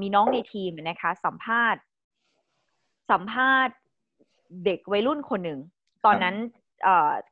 [0.01, 1.82] มีน้องในทีมนะคะ สัมภาษณ์
[3.11, 3.75] สัมภาษณ์
[4.65, 5.59] เด็กวัยรุ่นคนหนึ่ง
[6.05, 6.36] ตอนนั้น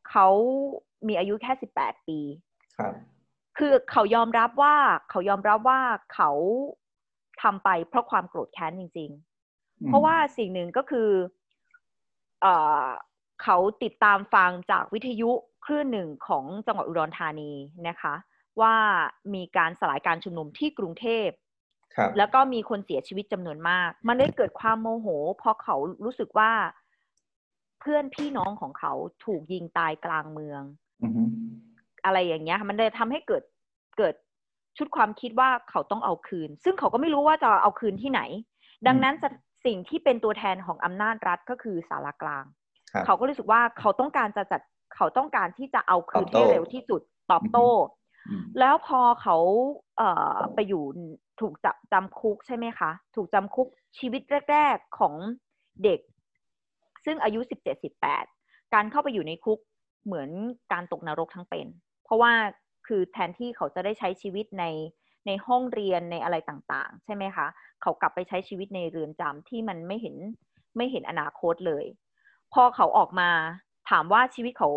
[0.09, 0.27] เขา
[1.07, 2.19] มีอายุแค่สิบแปดปี
[3.59, 4.75] ครับคือเขายอมรับว่า
[5.09, 5.81] เขายอมรับว่า
[6.13, 6.31] เขา
[7.41, 9.11] ทำไปเพราะความโกรธแค้นจริง
[9.49, 11.09] ๆ เพราะว่าสิ่งหนึ่งก็คือ
[13.43, 15.31] เขาติดตามฟังจากวิทยุ
[15.65, 17.51] คลื่นหนึ่งของจังหวัดอุดรธานี
[17.87, 18.15] นะคะ
[18.61, 18.75] ว่า
[19.33, 21.29] มีการสลายการชุมนุมที่กรุงเทพ
[22.17, 26.51] แล้วก็มีคนเสียชีวิตจำนวนมาก มันได้เกิดความโมโห เพราะเขารู้สึกว่า
[27.79, 28.93] เพื่อนพี่น้องของเขา
[29.25, 30.61] ถูกยิงตายกลางเมือง
[32.07, 33.43] อะไรอย่างเงี้ย มันเลยทำให้เกิด
[33.97, 34.15] เกิด
[34.77, 38.21] ชุดความคิดว่าเขาต้องเอาคืน ซึ่งเขาก็ไม่รู้ว่าจะเอาคืนที่ไหน
[38.87, 39.15] ดังนั้น
[39.65, 42.45] สิ่งที่เป็นตัวแทนของอำนาจรัฐก็คือสารกลาง
[43.05, 44.61] เขาก็รู้สึกว่าเขาต้องการจะจัด
[44.95, 47.01] เขาต้องการที่จะเอาคืนให้เร็วที่สุด
[47.31, 47.69] ตอบโต้
[48.59, 49.37] แล้วพอเขา
[49.97, 50.83] เอ่อไปอยู่
[51.41, 55.13] ถูกจับจำคุกใช่ไหมคะ ถูกจำคุกชีวิตแรก ๆของ
[55.83, 55.99] เด็ก
[57.05, 58.25] ซึ่งอายุสิบเจ็ดสิบแปด
[58.73, 59.59] การเข้าไปอยู่ในคุก
[60.05, 60.29] เหมือน
[60.73, 61.67] การตกนรกทั้งเป็น
[62.07, 62.33] เพราะว่า
[62.87, 64.65] คือแทนที่เขาจะได้ใช้ชีวิตใน
[65.27, 67.47] ในห้องเรียนในอะไรต่างๆ ใช่ไหมคะ
[67.81, 70.15] เขากลับไปใช้ชีวิตในเรือนจำที่มันไม่เห็น
[70.77, 71.85] ไม่เห็นอนาคตเลย
[72.53, 73.29] พอเขาออกมา
[73.89, 74.69] ถามว่าชีวิตเขา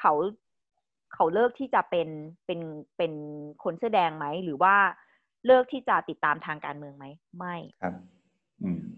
[0.00, 0.12] เขา
[1.14, 2.08] เขาเลิกที่จะเป็น
[2.46, 2.60] เป็น
[2.96, 3.12] เป็น
[3.64, 4.74] คนเสื้อแดงไหม หรือว่า
[5.46, 7.06] เลิกที่จะติดตามทางการเมืองไหม
[7.38, 7.94] ไม่ครับ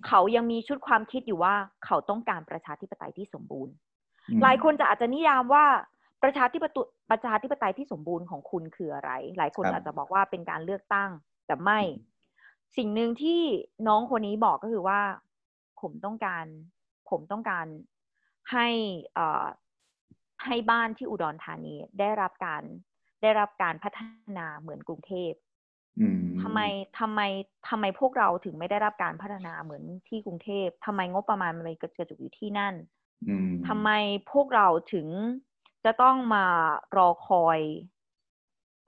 [0.06, 1.54] เขายังมีชุดความคิดอยู่ว่า
[1.84, 3.74] เขาต้องการประชาธิปไตยที่สมบูรณ์
[4.42, 5.64] หลายคนจะอาจจะนิยามว่า
[6.22, 11.10] ประชาธิปไตยประชาธิปไตยที่สมบูรณ์ของคุณคืออะไร หลายคนอาจจะบอกว่าเป็นการเลือกตั้ง
[11.46, 11.80] แต่ไม่
[12.76, 13.40] สิ่งหนึ่งที่
[13.88, 15.00] น้องคนนี้บอกก็คือว่า
[15.80, 16.44] ผมต้องการ
[17.10, 17.66] ผมต้องการ
[18.52, 18.68] ให้
[19.18, 19.26] อ่
[20.44, 22.62] ให้บ้านที่อุดรธานีได้รับการ
[23.22, 23.98] ได้รับการพัฒ
[24.38, 25.32] นาเหมือนกรุงเทพ
[26.42, 26.60] ทำไม
[26.98, 27.20] ทำไม
[27.68, 32.74] ทำไมพวกเราถึงไม่ได้รับการพัฒนาเหมือนที่กรุงเทพทำไมงบประมาณมันเลยกระจุกอยู่ที่นั่น
[33.68, 33.90] ทำไม
[34.32, 35.06] พวกเราถึง
[35.86, 36.46] จะต้องมา
[36.96, 37.60] รอคอย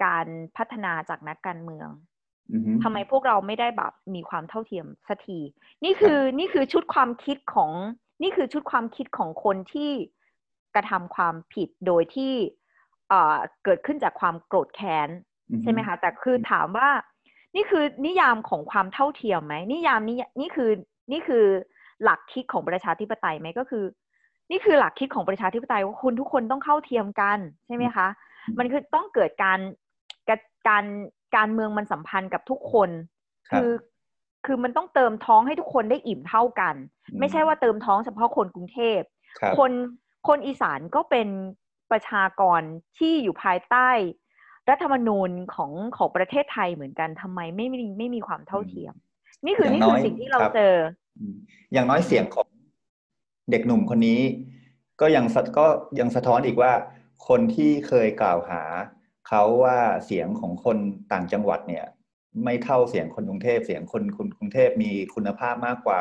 [0.05, 0.27] การ
[0.57, 1.89] พัฒนาจากนักการเมือง
[2.83, 5.39] ทำไมพวกเราไม่ได้แบบมีความเท่าเทียมสักที
[5.85, 7.73] นี่คือนี่คือชุดความคิดของ
[8.23, 9.91] นี่คือชุดความคิดของคนที่
[10.75, 12.33] กระทำความผิดโดยที่
[13.65, 15.09] เกิดขึ้นจากความโกรธแค้น
[15.63, 16.89] ใช่ไหมคะ แต่คือถามว่า
[17.55, 20.71] นี่คือนิยามของความเท่าเทียมไหมนิยามนี้นี่คือ
[21.13, 21.45] นี่คือ
[22.03, 23.85] หลักคิดของประชาธิปไตยไหมก็คือ
[24.51, 28.07] นี่คือหลักคิดของประชาธิปไตยว่าคุณทุกคนต้องเข้าเทียมกันใช่ไหมคะ
[28.59, 29.59] มันคือต้องเกิดการ
[30.69, 30.85] การ
[31.37, 32.91] การเมืองมันสัมพันธ์กับทุกคน
[33.49, 33.71] คือ
[34.47, 36.75] คือมันต้องเติมท้องให้ทุกคนได้อิ่มเท่ากัน
[37.21, 39.01] ไม่ใช่ว่าเติมท้องเฉพาะคนกรุงเทพ
[39.59, 39.73] คน
[40.29, 41.29] คนอีสานก็เป็น
[41.91, 42.61] ประชากร
[42.99, 43.89] ที่อยู่ภายใต้
[44.71, 48.95] รัฐธรรมนูญของของประเทศไทยเหมือนกันทำไมไม่ไม่ไม่มีความเท่าเทียม
[49.45, 50.75] นี่คือนี่คือสิ่งที่เราเจอ
[51.73, 52.48] อย่างน้อยเสียงของ
[53.51, 54.21] เด็กหนุ่มคนนี้
[55.01, 55.25] ก็ยัง
[55.59, 55.67] ก็
[56.01, 56.73] ยังสะท้อนอีกว่า
[57.29, 58.63] คนที่เคยกล่าวหา
[59.29, 60.79] เขาว่าเสียงของคน
[61.13, 61.85] ต่างจังหวัดเนี่ย
[62.45, 66.01] ไม่เท่าเสียงคนกรุงเทพเสียงคนคนกรุงเทพมีคุณภาพมากกว่า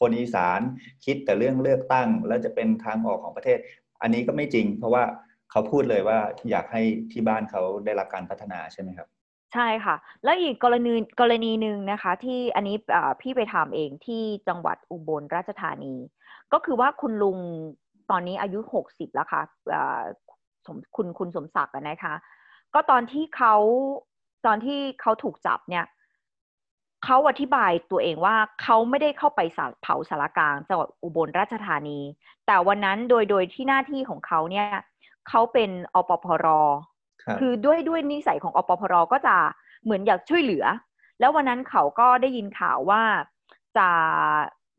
[0.00, 0.60] คนอีสาน
[1.04, 3.58] คิดแต่เรื่องเลือกตั้ง แล้วจะเป็นทางออกของประเทศ
[4.02, 5.04] อันนี้ก็ไม่จริง เพราะว่า
[5.50, 6.18] เขาพูดเลยว่า
[6.50, 6.82] อยากให้
[7.12, 9.08] ที่บ้านเขาได้รับการพัฒนาใช่ไหมครับ
[9.54, 12.76] ใช่ค่ะ แล้วอีกกรณีกรณีหนึ่งนะคะ ที่อันนี้
[13.20, 15.94] พี่ไปทำเองที่จังหวัดอุบลราชธานี
[16.52, 17.38] ก็คือว่าคุณลุง
[18.10, 19.42] ตอนนี้อายุหกสิบแล้วค่ะ
[20.66, 22.14] สมคุณคุณสมศักดิ์นะคะ
[22.74, 23.54] ก็ตอนที่เขา
[24.46, 25.86] ตอนที่เขาถูกจับเนี่ย
[27.04, 29.40] เขาอธิบายตัวเองว่าเขาไม่ได้เข้าไป
[29.82, 32.00] เผาสารกลางจังหวัดอุบลราชธานี
[32.46, 34.68] แต่วันนั้นโดยโดยที่หน้าที่ของเขาเนี่ย
[35.28, 36.46] เขาเป็นอปพร
[37.40, 39.36] คือด้วยด้วยนิสัยของอปพรก็จะ
[39.82, 40.64] เหมือนอยากช่วยเหลือ
[41.20, 43.02] แล้ววันนั้นเขาก็ได้ยินข่าวว่า
[43.76, 43.88] จะ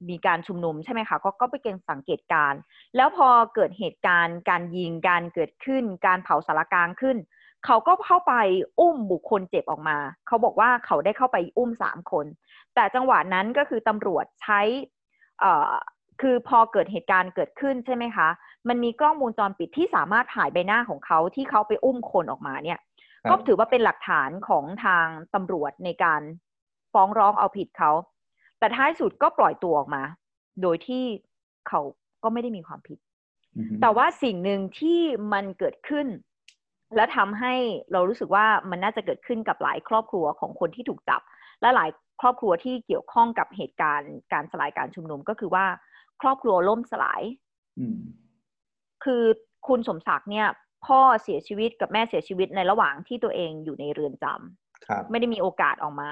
[0.09, 2.53] มีการชุมนุมใช่ไหมคะก็ก็ไปเก็งสังเกตการ
[2.95, 7.17] แล้วพอเกิดเหตุการณ์ การยิงการเกิดขึ้น การเผาสารกลางขึ้น
[7.65, 8.33] เขาก็เข้าไป
[8.79, 9.97] อุ้มบุคคลเจ็บออกมา
[10.27, 12.25] เขาบอกว่าเขาได้เข้าไปอุ้มสามคน
[12.75, 14.61] แต่จังหวะนั้นก็คือตำรวจใช้
[16.21, 18.27] คือพอเกิดเหตุการณ์เกิดขึ้นใช่ไหมคะ
[18.67, 22.79] มันมีกล้องวงจรปิดที่สามารถถ่ายใบหน้าของเขาที่เขาไปอุ้มคนออกมาเนี่ย
[23.29, 26.21] ก็ถือว่าเป็นหลักฐานของทางตำรวจในการ
[26.93, 27.91] ฟ้องร้องเอาผิดเขา
[28.60, 30.03] แต่ท้ายสุดก็ปล่อยตัวออกมา
[30.62, 31.03] โดยที่
[31.68, 31.82] เขา
[32.24, 32.99] ก็ไม่ได้มีความผิด
[33.82, 35.01] แต่ว่าสิ่งหนึ่งที่
[35.34, 36.07] มันเกิดขึ้น
[36.95, 37.53] และทำให้
[37.91, 41.22] เรารู้สึกว่ามันน่าจะเกิดขึ้นกับหลายครอบครัวของคนที่ถูกจับ
[41.62, 41.89] และหลาย
[42.22, 45.66] ครอบครัวที่เกี่ยวข้องกับเหตุการณ์การสลายการชุมนุมก็คือว่า
[46.22, 47.22] ครอบครัวล่มสลาย
[49.03, 49.24] คือ
[49.68, 50.47] คุณสมศักดิ์เนี่ย
[50.86, 56.12] พ่อเสียชีวิตกับแม่เสียชีวิตในระหว่างที่ตัวเองอยู่ในเรือนจำไม่ได้มีโอกาสออกมา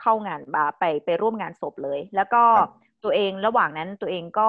[0.00, 2.42] เข้างานบาไปไปร่วมงานศพเลย แล้วก็
[3.04, 4.48] ตัวเองระหว่างนั้นตัวเองก็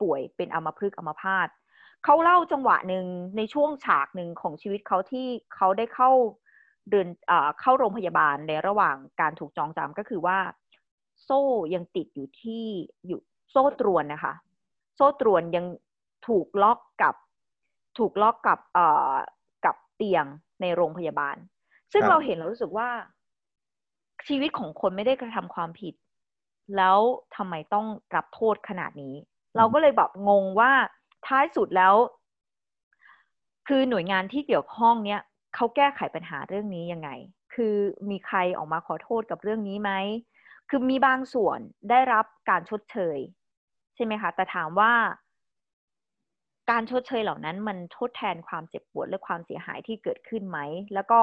[0.00, 1.48] ป่วยเป็นอัมพฤกษ์อัมพาต
[2.04, 3.06] เขาเล่าจังหวะหนึ่ง
[3.36, 6.10] ในช่วงฉากหนึ่งของชีวิตเขาที่เขาได้เข้า
[6.90, 7.08] เดิน
[7.60, 10.38] เข้าโรงพยาบาลในระหว่างการถูกจองจำก็คือว่า
[11.24, 11.42] โซ่
[11.74, 12.64] ยังติดอยู่ที่
[13.06, 14.34] อยู่โซ่ตรวนนะคะ
[14.96, 15.66] โซ่ตรวนยัง
[16.28, 17.14] ถูกล็อกกับ
[17.98, 19.14] ถูกล็อกกับเอ่อ
[19.64, 20.24] กับเตียง
[20.60, 21.36] ในโรงพยาบาล
[21.92, 22.88] ซึ่งเราเห็นเรารู้สึกว่า
[24.26, 25.94] ชีวิตของคนไม่ได้กระทำความผิด
[26.76, 26.98] แล้ว
[27.36, 29.14] ทำไมต้องรับโทษขนาดนี้
[29.56, 30.72] เราก็เลยแบบงงว่า
[31.26, 31.94] ท้ายสุดแล้ว
[33.68, 35.20] คือหน่วยงานที่เกี่ยวข้องเนี้ย
[35.54, 37.10] เขาแก้ไขปัญหาเรื่องนี้ยังไง
[37.54, 37.74] คือ
[38.10, 39.92] มีใครออกมาขอโทษกับเรื่องนี้ไหม
[40.68, 41.58] คือมีบางส่วน
[41.90, 43.18] ได้รับการชดเชย
[43.94, 44.92] ใช่ไหมคะ แต่ถามว่า
[46.70, 50.58] การชดเชยเหล่านั้นมันทดแทนความเจ็บปวดและความเสียหายที่เกิดขึ้นไหม
[50.94, 51.20] แล้วก็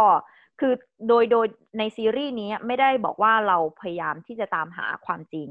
[0.60, 0.74] คือ
[1.08, 5.48] โดยโดยในซีรีส์นี้ไม่ได้บอกว่าเราพยายามที่จะตามหาความจริง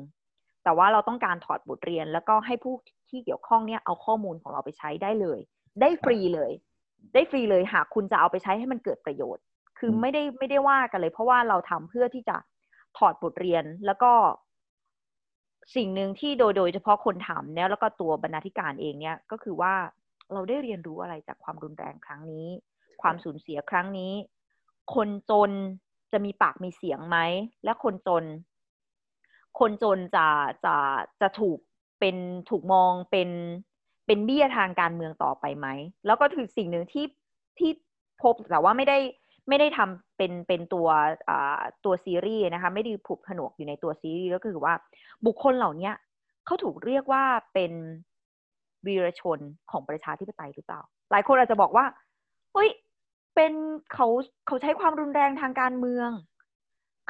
[0.65, 2.75] แต่ว่าเราต้องการถอดบทเรียน แล้วก็ให้ผู้
[3.11, 5.41] ที่เกี่ยวข้องเนี่ยเอาข้อมูลของเราไปใช้ได้เลย
[5.81, 6.53] ได้ฟรีเลย
[7.15, 9.43] ได้ฟรีเลยหากคุณจะเอาไปใช้ให้มันเกิดประโยชน์
[9.79, 12.37] คือไม่ได้ไม่ได้ว่ากันเลย เพราะว่าเราทำเพื่อที่จะ
[12.99, 14.13] ถอดบทเรียนแล้วก็
[15.77, 19.75] สิ่งหนึ่งที่โดยโดยเฉพาะคนถามเนี่ยแล้วก็ตัวบรรณาธิการเองเนี่ยก็คือว่า
[20.33, 22.47] เราได้เรียนรู้อะไรจากความรุนแรงครั้งนี้
[23.03, 24.13] ความสูญเสียครั้งนี้
[24.95, 25.51] คนจน
[26.13, 27.19] จะมีปากมีเสียงไหม
[27.65, 28.25] และคนจน
[29.59, 30.27] คนจนจะ
[30.65, 30.77] จะ
[31.21, 31.59] จะถูก
[32.01, 32.17] เป็น
[32.51, 33.31] ถูกมองเป็น
[34.07, 35.67] เป็นเบี้ยทางการเมืองต่อไปไหม
[36.07, 37.07] แล้วก็ถือสิ่งหนึ่งที่
[37.59, 37.71] ที่
[38.23, 38.99] พบแต่ว่าไม่ได้
[39.49, 40.89] ไม่ได้ทำเป็นเป็นตัว
[41.85, 44.75] ตัวซีรีส์นะคะ ไม่ได้ผูกผนวกอยู่ในตัวซีรีส์ก็คือว่า
[45.27, 45.91] บุคคลเหล่านี้
[46.47, 47.25] เขาถูกเรียกว่า
[47.55, 47.73] เป็น
[48.87, 49.39] วีรชน
[49.71, 50.81] ของประชาธิปไตยหรือเปล่า
[51.11, 51.87] หลายคนอาจจะบอกว่า
[52.53, 52.71] เฮ้ย
[53.35, 53.53] เป็น
[53.93, 54.07] เขา
[54.47, 56.11] เขาใช้ความรุนแรงทางการเมือง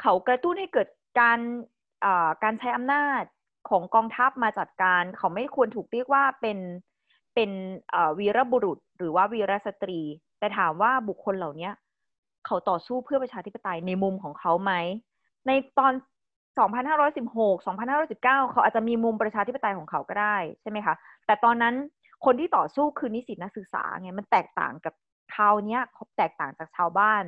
[0.01, 0.87] เขากระตุ้นให้เกิด
[1.19, 1.39] การ
[2.43, 3.23] การใช้อำนาจ
[3.69, 6.57] ของกองทัพมาจัดการ เขาไม่ควรถูกเรียกว่าเป็น
[7.35, 7.49] เป็น
[8.19, 9.99] วีรบุรุษหรือว่าวีรสตรี
[10.39, 11.69] แต่ถามว่าบุคคลเหล่านี้
[12.45, 14.73] เขาต่อสู้เพื่อประชาธิปไตยในมุมของเขาไหม
[15.47, 15.93] ในตอน
[16.59, 18.21] 2516 2519
[18.51, 21.75] เขาอาจจะมีมุมประชาธิปไตยของเขาก็ได้ใช่ไหมคะ แต่ตอนนั้น
[22.25, 24.93] คนที่ต่อสู้คือนิสิตนักศึกษาไง มันแตกต่างกับ
[25.33, 25.79] คราวนี้
[26.17, 27.23] แตกต่างจากชาวบ้าน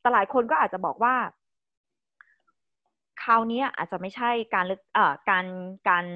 [0.00, 1.14] แต่หลายคนก็อาจจะบอกว่า
[3.22, 5.46] คราวนี้อาจจะไม่ใช่การเอ่อการ
[5.88, 6.06] การ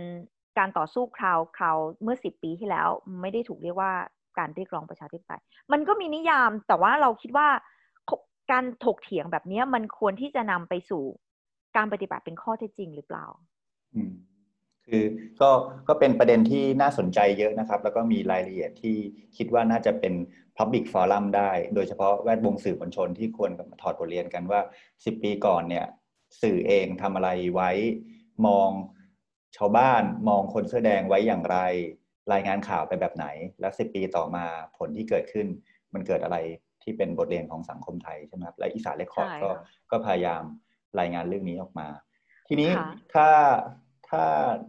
[0.58, 2.88] การต่อสู้คราวคราวเมื่อสิบปีที่แล้ว
[3.20, 3.92] ไม่ได้ถูกเรียกว่า
[4.38, 5.40] การเรียกร้องประชาธิปไตย
[5.72, 7.48] มันก็มีนิยามแต่ว่าเราคิดว่า
[8.50, 11.04] การถกเถียงแบบนี้มันควรที่จะนำไปสู่
[11.76, 13.26] การปฏิบัติเป็นข้อเท็จจริงหรือเปล่า
[13.94, 14.10] อืม
[14.86, 15.04] คือ
[15.40, 15.50] ก็
[15.88, 18.96] ก็เป็นประเด็นที่น่าสนใจเยอะนะครับ แล้วก็มีรายละเอียดที่
[19.36, 20.14] คิดว่าน่าจะเป็น
[20.56, 24.60] Public Forum ได้ โดยเฉพาะแวดวงสื่อมวลชนที่ควรมาถอดบทเรียนกันว่า
[24.92, 25.86] 10 ปีก่อนเนี่ย
[26.42, 27.70] สื่อเองทำอะไรไว้
[28.46, 28.70] มอง
[29.56, 31.58] ชาวบ้านมองคนเสื้อแดงไว้อย่างไร
[32.32, 33.26] รายงานข่าวไปแบบไหน
[33.60, 34.44] แล้ว10 ปีต่อมา
[34.76, 35.46] ผลที่เกิดขึ้น
[35.94, 36.36] มันเกิดอะไร
[36.86, 39.50] ที่เป็นบทเรียนของสังคมไทยใช่ไหมครับและอีสานเรคคอร์ดก็
[39.90, 40.42] ก็พยายาม
[41.00, 41.88] รายงานเรื่องนี้ออกมา
[42.48, 42.70] ทีนี้
[43.14, 43.28] ถ้า
[44.08, 44.24] ถ้า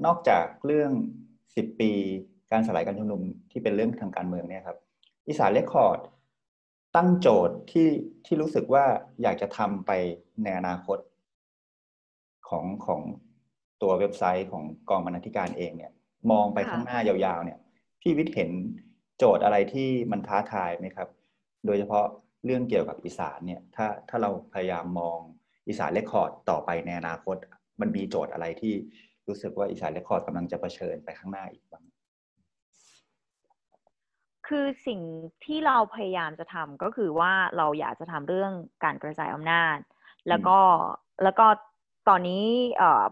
[0.05, 0.91] นอกจากเรื่อง
[1.55, 1.91] สิบปี
[2.51, 4.77] การสลายการชุมนุมที่เป็นเรื่องทางการเมืองเนี่ยครับ
[5.27, 5.99] Isaan Record
[6.95, 7.89] ตั้งโจทย์ที่
[8.25, 8.85] ที่รู้สึกว่า
[9.21, 9.91] อยากจะทำไป
[10.43, 10.97] ในอนาคต
[12.49, 13.01] ของของ
[13.81, 15.91] ตัวเว็บไซต์ของกองบรรณาธิการเองเนี่ย
[16.31, 17.59] มองไปข้างหน้ายาวๆ เนี่ย
[18.01, 18.51] พี่วิทย์เห็น
[19.17, 21.09] โจทย์อะไรที่มันท้าทายไหมครับ
[21.67, 22.05] โดยเฉพาะ
[22.45, 25.17] เรื่องเกี่ยวกับอีสานเนี่ยถ้าถ้าเราพยายามมอง
[25.67, 27.37] Isaan Record ต่อไปในอนาคต
[27.81, 28.73] มันมีโจทย์อะไรที่
[29.27, 31.83] รู้สึกว่า Isaan Record กำลังจะเผชิญไปข้างหน้าอีกบ้าง
[34.47, 35.01] คือสิ่ง
[35.45, 38.51] ที่เราพยายามจะทำก็คือว่าเราอยากจะทำเรื่อง
[38.83, 39.77] การกระจายอำนาจ
[40.29, 40.57] แล้วก็
[41.23, 41.47] แล้วก็
[42.09, 42.45] ตอนนี้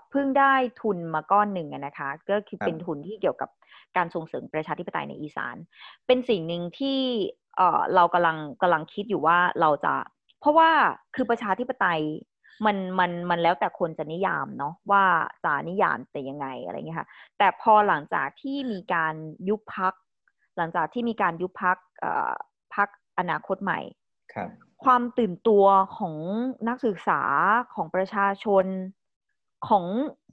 [0.10, 3.50] เพิ่งได้ทุนมาก้อนหนึ่งนะคะ ก็คือเป็นทุนที่เกี่ยวกับ
[3.98, 5.56] การส่งเสริมประชาธิปไตยในอีสาน
[6.08, 7.00] เป็นสิ่งหนึ่งที่
[7.96, 9.94] เรากำลังกำลังคิดอยู่ว่าเราจะ
[10.40, 10.70] เพราะว่า
[11.16, 12.02] คือประชาธิปไตย
[12.66, 15.04] มันมันมันแล้วแต่คนจะนิยามเนาะว่า
[15.44, 19.14] จะนิยามแต่ยังไงอะไรเงี้ยค่ะแต่พอหลังจากที่มีการ
[19.50, 19.94] ยุบพัก
[20.58, 21.78] หลังจากที่มีการยุบพัก
[22.76, 22.90] พัก
[23.20, 23.80] อนาคตใหม่
[24.34, 24.50] ครับ
[24.84, 25.66] ความตื่นตัว
[25.98, 26.16] ของ
[26.68, 27.22] นักศึกษา
[27.74, 28.66] ของประชาชน
[29.68, 29.86] ของ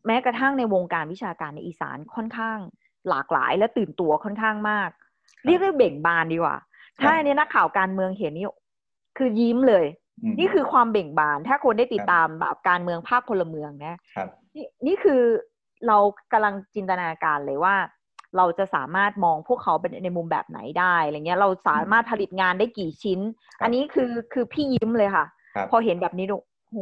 [0.06, 2.58] แม้กระทั่งในวงการวิชาการในอีสานค่อนข้าง
[3.08, 4.90] หลากหลายและตื่นตัวค่อนข้างมาก
[5.44, 6.56] เรียกได้เบ่งบานดีกว่า
[7.00, 8.46] ถ้าในนักข่าวการเมืองเห็นนี่
[9.18, 9.84] คือยิ้มเลย
[10.38, 13.98] นี่คือความเบ่งบาน ถ้าคนได้ติดตามแบบการเมืองภาคพลเมืองนะ
[14.54, 15.20] นี่นี่คือ
[15.86, 15.98] เรา
[16.32, 17.74] กำลังจินตนาการเลยว่า
[18.36, 23.20] เราจะสามารถมองพวกเขาเป็นในมุมแบบไหนได้อะไรเงี้ย เราสามารถผลิตงานได้กี่ชิ้น
[23.62, 25.26] อันนี้คือคือพี่ยิ้มเลยค่ะ
[25.70, 26.36] พอเห็นแบบนี้ดู
[26.68, 26.76] โห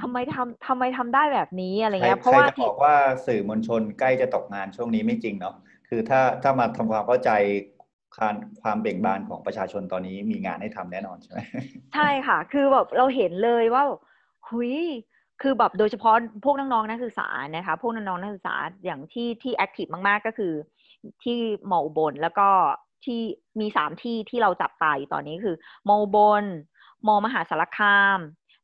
[0.00, 2.94] ทำไมทำทำไมทำได้แบบนี้อะไรเงี้ยเพราะว่าที่บอกว่า
[3.26, 5.54] สื่อมวลชนใกล้จะตกงานช่วงนี้ไม่จริงเนาะ
[5.88, 7.30] คือถ้าถ้ามาทำความเข้าใจ
[8.16, 11.38] ความความเบ่งบานของประชาชนตอนนี้มีงานให้ทำแน่นอนใช่ไหม
[11.94, 13.84] ใช่ค่ะ คือแบบเราเห็นเลยว่า
[14.48, 14.74] หุย
[15.42, 18.54] คือแบบโดยเฉพาะพวกน้องๆนักศึกษานะคะพวกน้องๆนักศึกษา
[18.84, 20.52] อย่างที่ที่แอคทีฟมากๆก็คือ
[21.22, 21.38] ที่
[21.70, 22.48] มออุบลแล้วก็
[23.04, 23.20] ที่
[23.60, 25.54] มีสามที่ที่เราจับตาอยู่ตอนนี้คือ
[25.88, 26.44] มออุบล
[27.06, 28.18] มอมหาสารคาม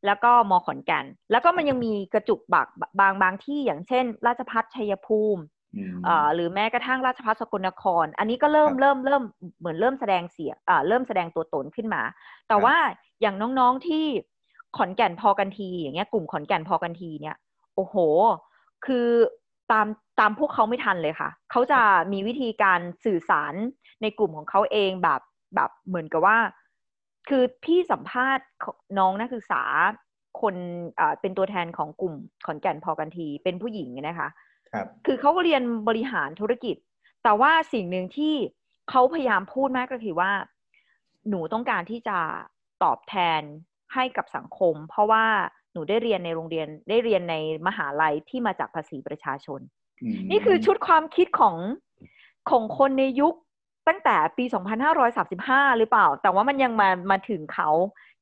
[0.07, 2.67] แล้วก็มอขอนแก่น แล้วก็มันยังมีกระจุกบัก
[3.01, 5.43] บางบางที่อย่างเช่น ราชพัฒชัยภูมิ
[6.35, 9.23] หรือแม้กระทั่งราชพัฒสกลนคร อันนี้ก็เริ่มเริ่มเริ่ม
[9.59, 10.53] เหมือนเริ่มแสดงเสีย
[10.89, 12.03] เริ่มแสดงตัวตนขึ้นมา
[12.49, 12.77] แต่ว่า
[13.21, 14.05] อย่างน้องๆที่
[14.77, 17.37] ขอนแก่นพอกันที อย่างเงี้ยกลุ่มขอนแก่นพอกันทีเนี่ย
[17.75, 17.97] โอ้โห
[18.87, 19.09] คือ
[19.73, 19.87] ตาม
[20.21, 21.81] ตามพวกเขาไม่ทันเลยค่ะ เขาจะ
[22.13, 23.55] มีวิธีการสื่อสาร
[24.03, 25.21] ในกลุ่มของเขาเองแบบ
[25.55, 26.39] แบบเหมือนกับว่า
[27.29, 28.47] คือพี่สัมภาษณ์
[28.99, 29.63] น้องนักศึกษา
[30.41, 30.55] คน
[31.01, 32.15] อ่าเป็นตัวแทนของกลุ่ม
[32.47, 34.29] ขอนแก่นพอกันที เป็นผู้หญิงนะคะ
[34.73, 36.77] ครับ คือเขาก็เรียนบริหารธุรกิจ
[37.23, 38.35] แต่ว่าสิ่งหนึ่งที่
[38.91, 40.33] เขาพยายามพูดมากก็คือว่า
[41.29, 42.19] หนูต้องการที่จะ
[42.85, 43.43] ตอบแทน
[43.95, 45.27] ให้กับสังคม เพราะว่า
[45.73, 49.61] หนูได้เรียนในโรงเรียนได้เรียนในมหาลัยที่มาจากภาษีประชาชน
[50.31, 51.57] นี่คือชุดความคิดของ
[52.51, 53.35] ของคนในยุค
[53.89, 54.45] ตั้งแต่ปี
[55.11, 57.71] 2535 หรือเปล่า แต่ว่ามันยังมามาถึงเขา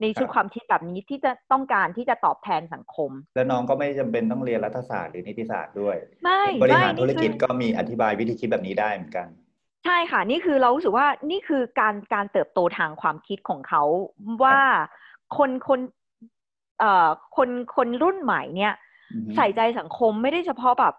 [0.00, 9.26] ในชุดความคิดแบบนี้ที่จะต้องการที่จะตอบแทนสังคม แล้วน้องก็ไม่จำเป็นต้องเรียนรัฐศาสตร์หรือนิติศาสตร์ด้วย ไม่บริหารธุรกิจก็มีอธิบายวิธีคิดแบบนี้ได้เหมือนกัน
[9.84, 13.82] ใช่ค่ะ นี่คือเรารู้สึกว่านี่คือการการเติบโตทางความคิดของเขา
[14.42, 14.60] ว่า
[15.36, 15.80] คนคน
[16.78, 18.74] เอ่อคนคนรุ่นใหม่เนี่ย
[19.36, 20.94] ใส่ใจสังคมไม่ได้เฉพาะแบบ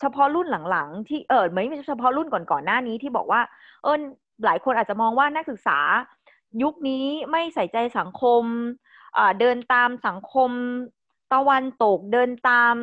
[0.00, 3.40] เฉพาะรุ่นหลังๆ ที่เออไม่ใช่เฉพาะรุ่นก่อนๆหน้านี้ที่บอกว่า
[3.82, 3.96] เออ
[4.44, 5.78] หลายคนอาจจะมองว่านักศึกษา
[6.62, 8.42] ยุคนี้ไม่ใส่ใจสังคม
[9.40, 10.50] เดินตามสังคม
[11.34, 12.74] ตะวันตกเดินตาม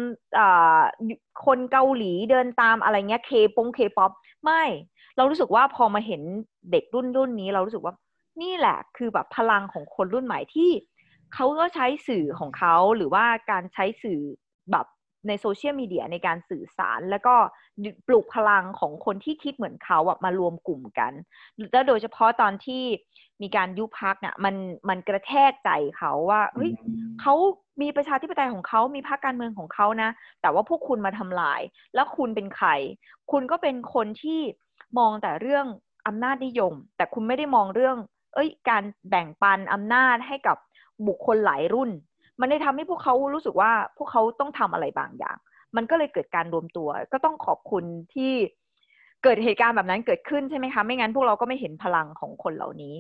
[1.45, 4.11] คนเกาหลีเดินตามอะไรเงี้ยเคปงเคป๊อป
[4.43, 4.63] ไม่
[5.15, 6.21] เรารู้สึกว่าพอมาเห็น
[6.71, 7.93] เด็กรุ่นรุ่นนี้เรารู้สึกว่า
[8.41, 10.69] นี่แหละคือแบบพลังของคนรุ่นใหม่ที่
[11.33, 14.19] เขาก็ใช้สื่อของเขาหรือว่าการใช้สื่อ
[14.71, 14.85] แบบ
[15.27, 17.35] ในโซเชียลมีเดียในการสื่อสาร แล้วก็
[18.07, 21.13] ปลุกพลังของคนที่คิดเหมือนเขาแบบมารวมกลุ่มกัน
[21.73, 22.83] แล้วโดยเฉพาะตอนที่
[23.41, 24.55] มีการยุบพักเนี่ยมัน
[24.89, 26.71] มันกระแทกใจเขาว่าเฮ้ย
[27.21, 27.35] เขา
[27.81, 30.09] มีประชาธิปไตยของเขามีพรรคการเมืองของเขานะ
[30.41, 31.61] แต่ว่าพวกคุณมาทำลาย
[31.95, 32.69] แล้วคุณเป็นใคร
[33.31, 34.39] คุณก็เป็นคนที่
[34.97, 35.65] มองแต่เรื่อง
[36.07, 37.97] อำนาจนิยม แต่คุณไม่ได้มองเรื่อง
[38.33, 40.57] เอ้ย การแบ่งปันอำนาจให้กับ
[41.07, 41.89] บุคคลหลายรุ่น
[42.39, 45.37] มันได้ทำให้พวกเขารู้สึกว่าพวกเขาต้องทำอะไรบางอย่าง
[45.75, 48.33] มันก็เลยเกิดการรวมตัว ก็ต้องขอบคุณที่
[49.23, 52.95] เกิดเหตุการณ์แบบนั้นเกิดขึ้นใช่ไหมคะ ไม่งั้นพวกเราก็ไม่เห็นพลังของคนเหล่านี้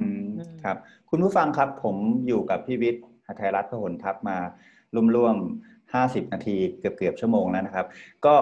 [0.00, 0.28] อืม
[0.64, 0.76] ครับ
[1.10, 1.96] คุณผู้ฟังครับผม
[2.26, 4.38] อยู่กับพี่วิทย์หทัยรัตน์พหลทัพมา
[5.16, 7.86] ร่วมๆห้าสิบนาทีเกือบเกือบชั่วโมงแล้วนะครับ
[8.26, 8.34] ก็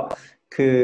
[0.55, 0.75] คือ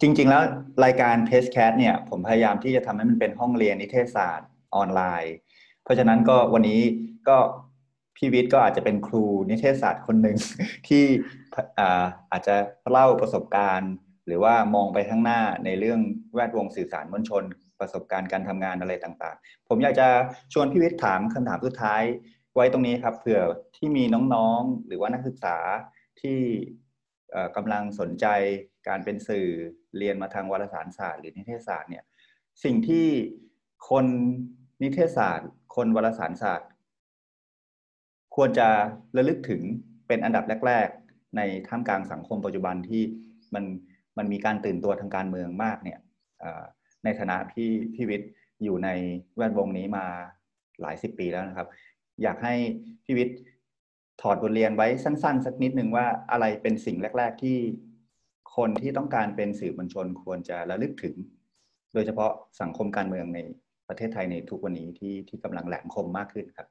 [0.00, 0.42] จริง ๆ แล้ว
[0.84, 5.34] รายการเพสแคสเนี่ย ผมพยายามที่จะทำให้มันเป็นห้องเรียนนิเทศศาสตร์ออนไลน์
[5.84, 6.80] เพราะฉะนั้นก็วันนี้
[7.28, 7.38] ก็
[8.16, 10.36] พี่วิทย์ก็อาจจะเป็นครูนิเทศศาสตร์คนหนึ่ง
[10.88, 11.04] ที่
[12.32, 12.56] อาจจะ
[12.90, 13.92] เล่าประสบการณ์
[14.26, 16.00] หรือว่ามองไปข้างหน้าในเรื่อง
[16.34, 17.44] แวดวงสื่อสารมวลชน
[17.80, 20.08] ประสบการณ์การทำงานอะไรต่างๆ ผมอยากจะ
[20.52, 22.02] ชวนพี่วิทย์ถามคำถามสุดท้าย
[22.54, 23.40] ไว้ตรงนี้ครับเผื่อ
[23.76, 24.04] ที่มี
[24.34, 25.56] น้องๆ หรือว่านักศึกษา
[26.20, 26.38] ที่
[27.56, 28.26] กำลังสนใจ
[28.88, 29.46] การเป็นสื่อ
[29.98, 32.04] เรียนมาทางวารสารศาสตร์หรือนิเทศศาสตร์เนี่ย
[32.64, 33.06] สิ่งที่
[33.88, 34.06] คน
[34.82, 36.69] นิเทศศาสตร์ คนวารสารศาสตร์
[38.36, 38.68] ควรจะ
[39.16, 39.62] ระลึกถึง
[40.08, 43.02] เป็นอันดับแรก ๆ ในท่ามกลางสังคมปัจจุบันที่
[43.54, 43.64] มัน
[44.18, 45.98] มันมีการตื่นตัวทางการเมืองมากเนี่ย
[47.04, 48.30] ในฐานะพี่พี่วิทย์
[48.64, 48.88] อยู่ใน
[49.36, 50.04] แวดวงนี้มา
[50.80, 51.68] หลายสิบปีแล้วนะครับ
[52.22, 52.54] อยากให้
[53.04, 53.38] พี่วิทย์
[54.22, 57.56] ถอดบทเรียนไว้สั้น ๆ สักนิดหนึ่งว่าอะไรเป็นสิ่งแรก ๆ ที่
[58.56, 61.14] คนที่ต้องการเป็นสื่อมวลชนควรจะระลึกถึง
[61.94, 63.38] โดยเฉพาะสังคมการเมืองใน
[63.88, 66.68] ประเทศไทยในทุกวันนี้ที่ที่กำลังแหลมคมมากขึ้นครับ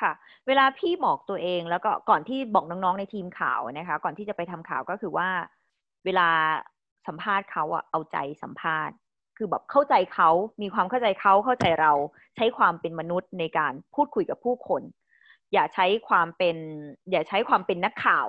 [0.00, 0.12] ค่ะ
[0.46, 5.28] เวลาพี่บอกตัวเองแล้วก็ก่อนที่บอกน้องๆในทีมข่าวนะคะ ก่อนที่จะไปทำข่าวก็คือว่า
[6.04, 6.28] เวลา
[7.06, 8.94] สัมภาษณ์เขาอะเอาใจสัมภาษณ์
[9.36, 10.30] คือแบบเข้าใจเขา
[10.62, 11.92] มีความเข้าใจเขาเข้าใจเรา
[12.36, 14.82] ใช้ความเป็นมนุษย์ในการพูดคุยกับผู้คน
[15.52, 16.56] อย่าใช้ความเป็น
[17.10, 18.28] อย่าใช้ความเป็นนักข่าว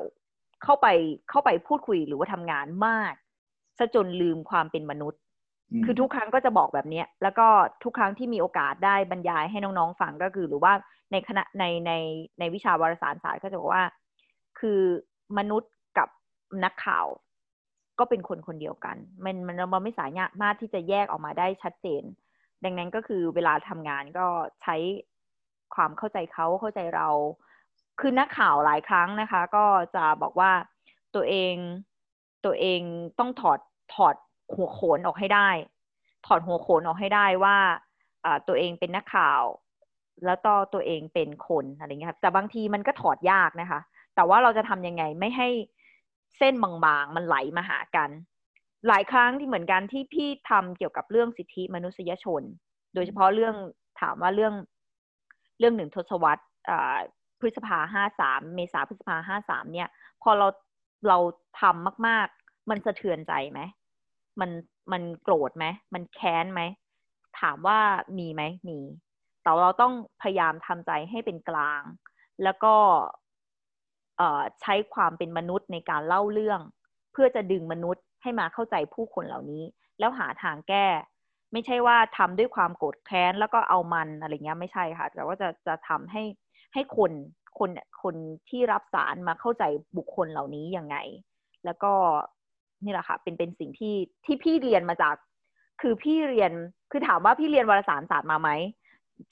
[0.63, 0.87] เข้าไป
[1.29, 3.13] เข้าไปพูดคุยหรือว่าทำงานมาก
[3.77, 5.19] ซะจนลืมความเป็นมนุษย์
[5.85, 7.47] คือทุกครั้งก็จะบอกแบบนี้แล้วก็
[7.83, 10.73] ทุกครั้งที่มีโอกาสได้บรรยายให้น้องๆฟังก็คือ หรือว่า
[11.11, 11.91] ในคณะในใน
[12.39, 13.85] ในวิชาวารสารศาสตร์ก็จะบอกว่า
[14.59, 14.81] คือ
[15.37, 16.09] มนุษย์กับ
[16.63, 17.07] นักข่าว
[17.99, 20.07] ก็เป็นคนคนเดียวกัน มันมันเราไม่สา
[20.41, 22.03] มารถที่จะแยกออกมาได้ชัดเจน
[22.63, 24.27] ดังนั้นก็คือเวลาทำงานก็
[24.61, 24.75] ใช้
[25.75, 27.07] ความเข้าใจเขาเข้าใจเรา
[27.99, 30.51] คือนักข่าวหลายครั้งนะคะ ก็จะบอกว่า
[31.15, 31.55] ตัวเอง
[32.45, 32.81] ตัวเอง
[33.19, 33.59] ต้องถอด
[33.93, 34.15] ถอด
[34.55, 35.49] หัวโขนออกให้ได้
[36.25, 37.57] ถอดหัวโขนออกให้ได้ว่า
[38.47, 39.41] ตัวเองเป็นนักข่าว
[40.25, 43.79] แล้วต่อตัวเองเป็นคนอะไรเงี้ยครับแต่บางทีมันก็ถอดยากนะคะ
[44.15, 45.47] แต่ว่าเราจะทำยังไงไม่ให้
[46.37, 48.09] เส้นบางๆ มันไหลมาหากัน
[48.87, 52.41] หลายครั้งที่เหมือนกันที่พี่ทำเกี่ยวกับเรื่องสิทธิมนุษยชน
[52.93, 53.55] โดยเฉพาะเรื่อง
[54.01, 54.53] ถามว่าเรื่อง
[55.59, 56.43] เรื่องหนึ่งทศวรรษ
[57.39, 59.89] พฤษภาห้าสามเมษาพฤษภาห้าสามเนี่ย
[60.23, 60.47] พอเรา
[61.07, 61.17] เรา
[61.61, 63.61] ทำมาก ๆ มันสะเทือนใจไหม
[64.39, 64.51] มัน
[64.91, 66.61] มันโกรธไหม มันแค้นไหม
[67.39, 67.79] ถามว่า
[68.17, 68.79] มีไหม มี
[69.43, 71.81] แต่เราต้องพยายามทำใจให้เป็นกลาง
[72.43, 72.75] แล้วก็
[74.61, 76.61] ใช้ความเป็นมนุษย์ในการเล่าเรื่อง
[77.11, 79.63] เพื่อจะดึงมนุษย์ให้มาเข้าใจผู้คนเหล่านี้
[79.99, 80.87] แล้วหาทางแก้
[81.51, 86.23] ไม่ใช่ว่าทำด้วยความโกรธแค้นแล้วก็เอามันอะไรเงี้ยไม่ใช่ค่ะ แต่ว่าจะจะทำให้
[86.73, 87.11] ให้คน
[87.57, 87.69] คน
[88.03, 88.15] คน
[88.49, 89.63] ที่รับสารมาเข้าใจ
[89.97, 90.97] บุคคลเหล่านี้ยังไง
[91.65, 91.91] แล้วก็
[92.83, 95.15] นี่แหละค่ะ เป็นเป็นสิ่งที่ที่พี่เรียนมาจาก
[95.81, 96.51] คือพี่เรียน
[96.91, 98.49] คือถามว่าพี่เรียนวารสารศาสตร์มาไหม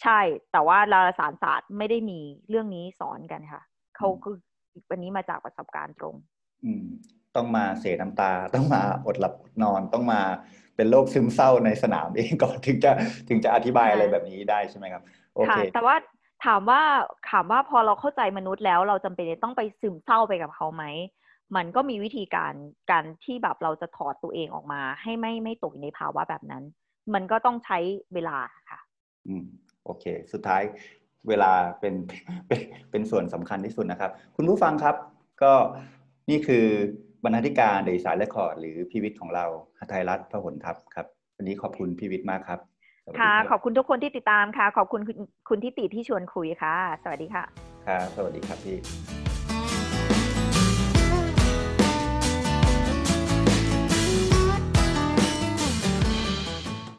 [0.03, 0.19] ใช่
[0.51, 2.19] แต่ว่าวารสารศาสตร์ไม่ได้มี
[2.49, 3.61] เรื่องนี้สอนกันค่ะ
[3.95, 4.35] เขาคือ
[4.89, 6.15] วันนี้มาจากประสบการณ์ตรง
[6.65, 6.85] อืม
[7.35, 9.33] ต้องมาเสียน้ำตา ต้องมาอดหลับ
[9.63, 10.21] นอน ต้องมา
[10.75, 12.91] เป็นโรคซึมเศร้าในสนามเองก่อนถึงจะ
[13.29, 15.03] ถึงจะอธิบายอะไรแบบนี้ได้ใช่ไหมครับ
[15.35, 15.95] โอเค แต่ว่า
[16.45, 16.81] ถามว่า
[17.31, 20.83] ถามว่าพอเราเข้าใจมนุษย์แล้วเราจำเป็นต้องไปซึมเศร้าไปกับเขาไหม
[21.55, 22.53] มันก็มีวิธีการ
[22.91, 26.63] การที่แบบเราจะถอดตัวเองออกมา ให้ไม่ไม่ตกในภาวะแบบนั้น
[27.13, 27.77] มันก็ต้องใช้
[28.13, 28.37] เวลา
[28.69, 28.79] ค่ะ
[29.27, 29.45] อืม
[29.89, 30.63] โอเค สุดท้าย
[31.27, 31.93] เวลาเป็น
[32.47, 32.59] เป็น
[32.91, 34.95] เป็นส่วนสำคัญที่สุดนะครับ คุณผู้ฟังครับ
[35.43, 35.53] ก็
[36.29, 36.65] นี่คือ
[37.23, 39.45] บรรณาธิการเดยสายและคอร์ดหรือพีวิทย์ของเรา
[39.79, 42.59] หทัยรัฐพหลทัพครับ วันนี้ขอบคุณพีวิทย์มากครับ
[43.19, 45.01] ค่ะ ขอบคุณทุกคนที่ติดตามค่ะ ขอบคุณ
[45.49, 47.43] คุณทิติที่ชวนคุยค่ะ สวัสดีค่ะ
[47.87, 49.28] ค่ะสวัสดีครับพี่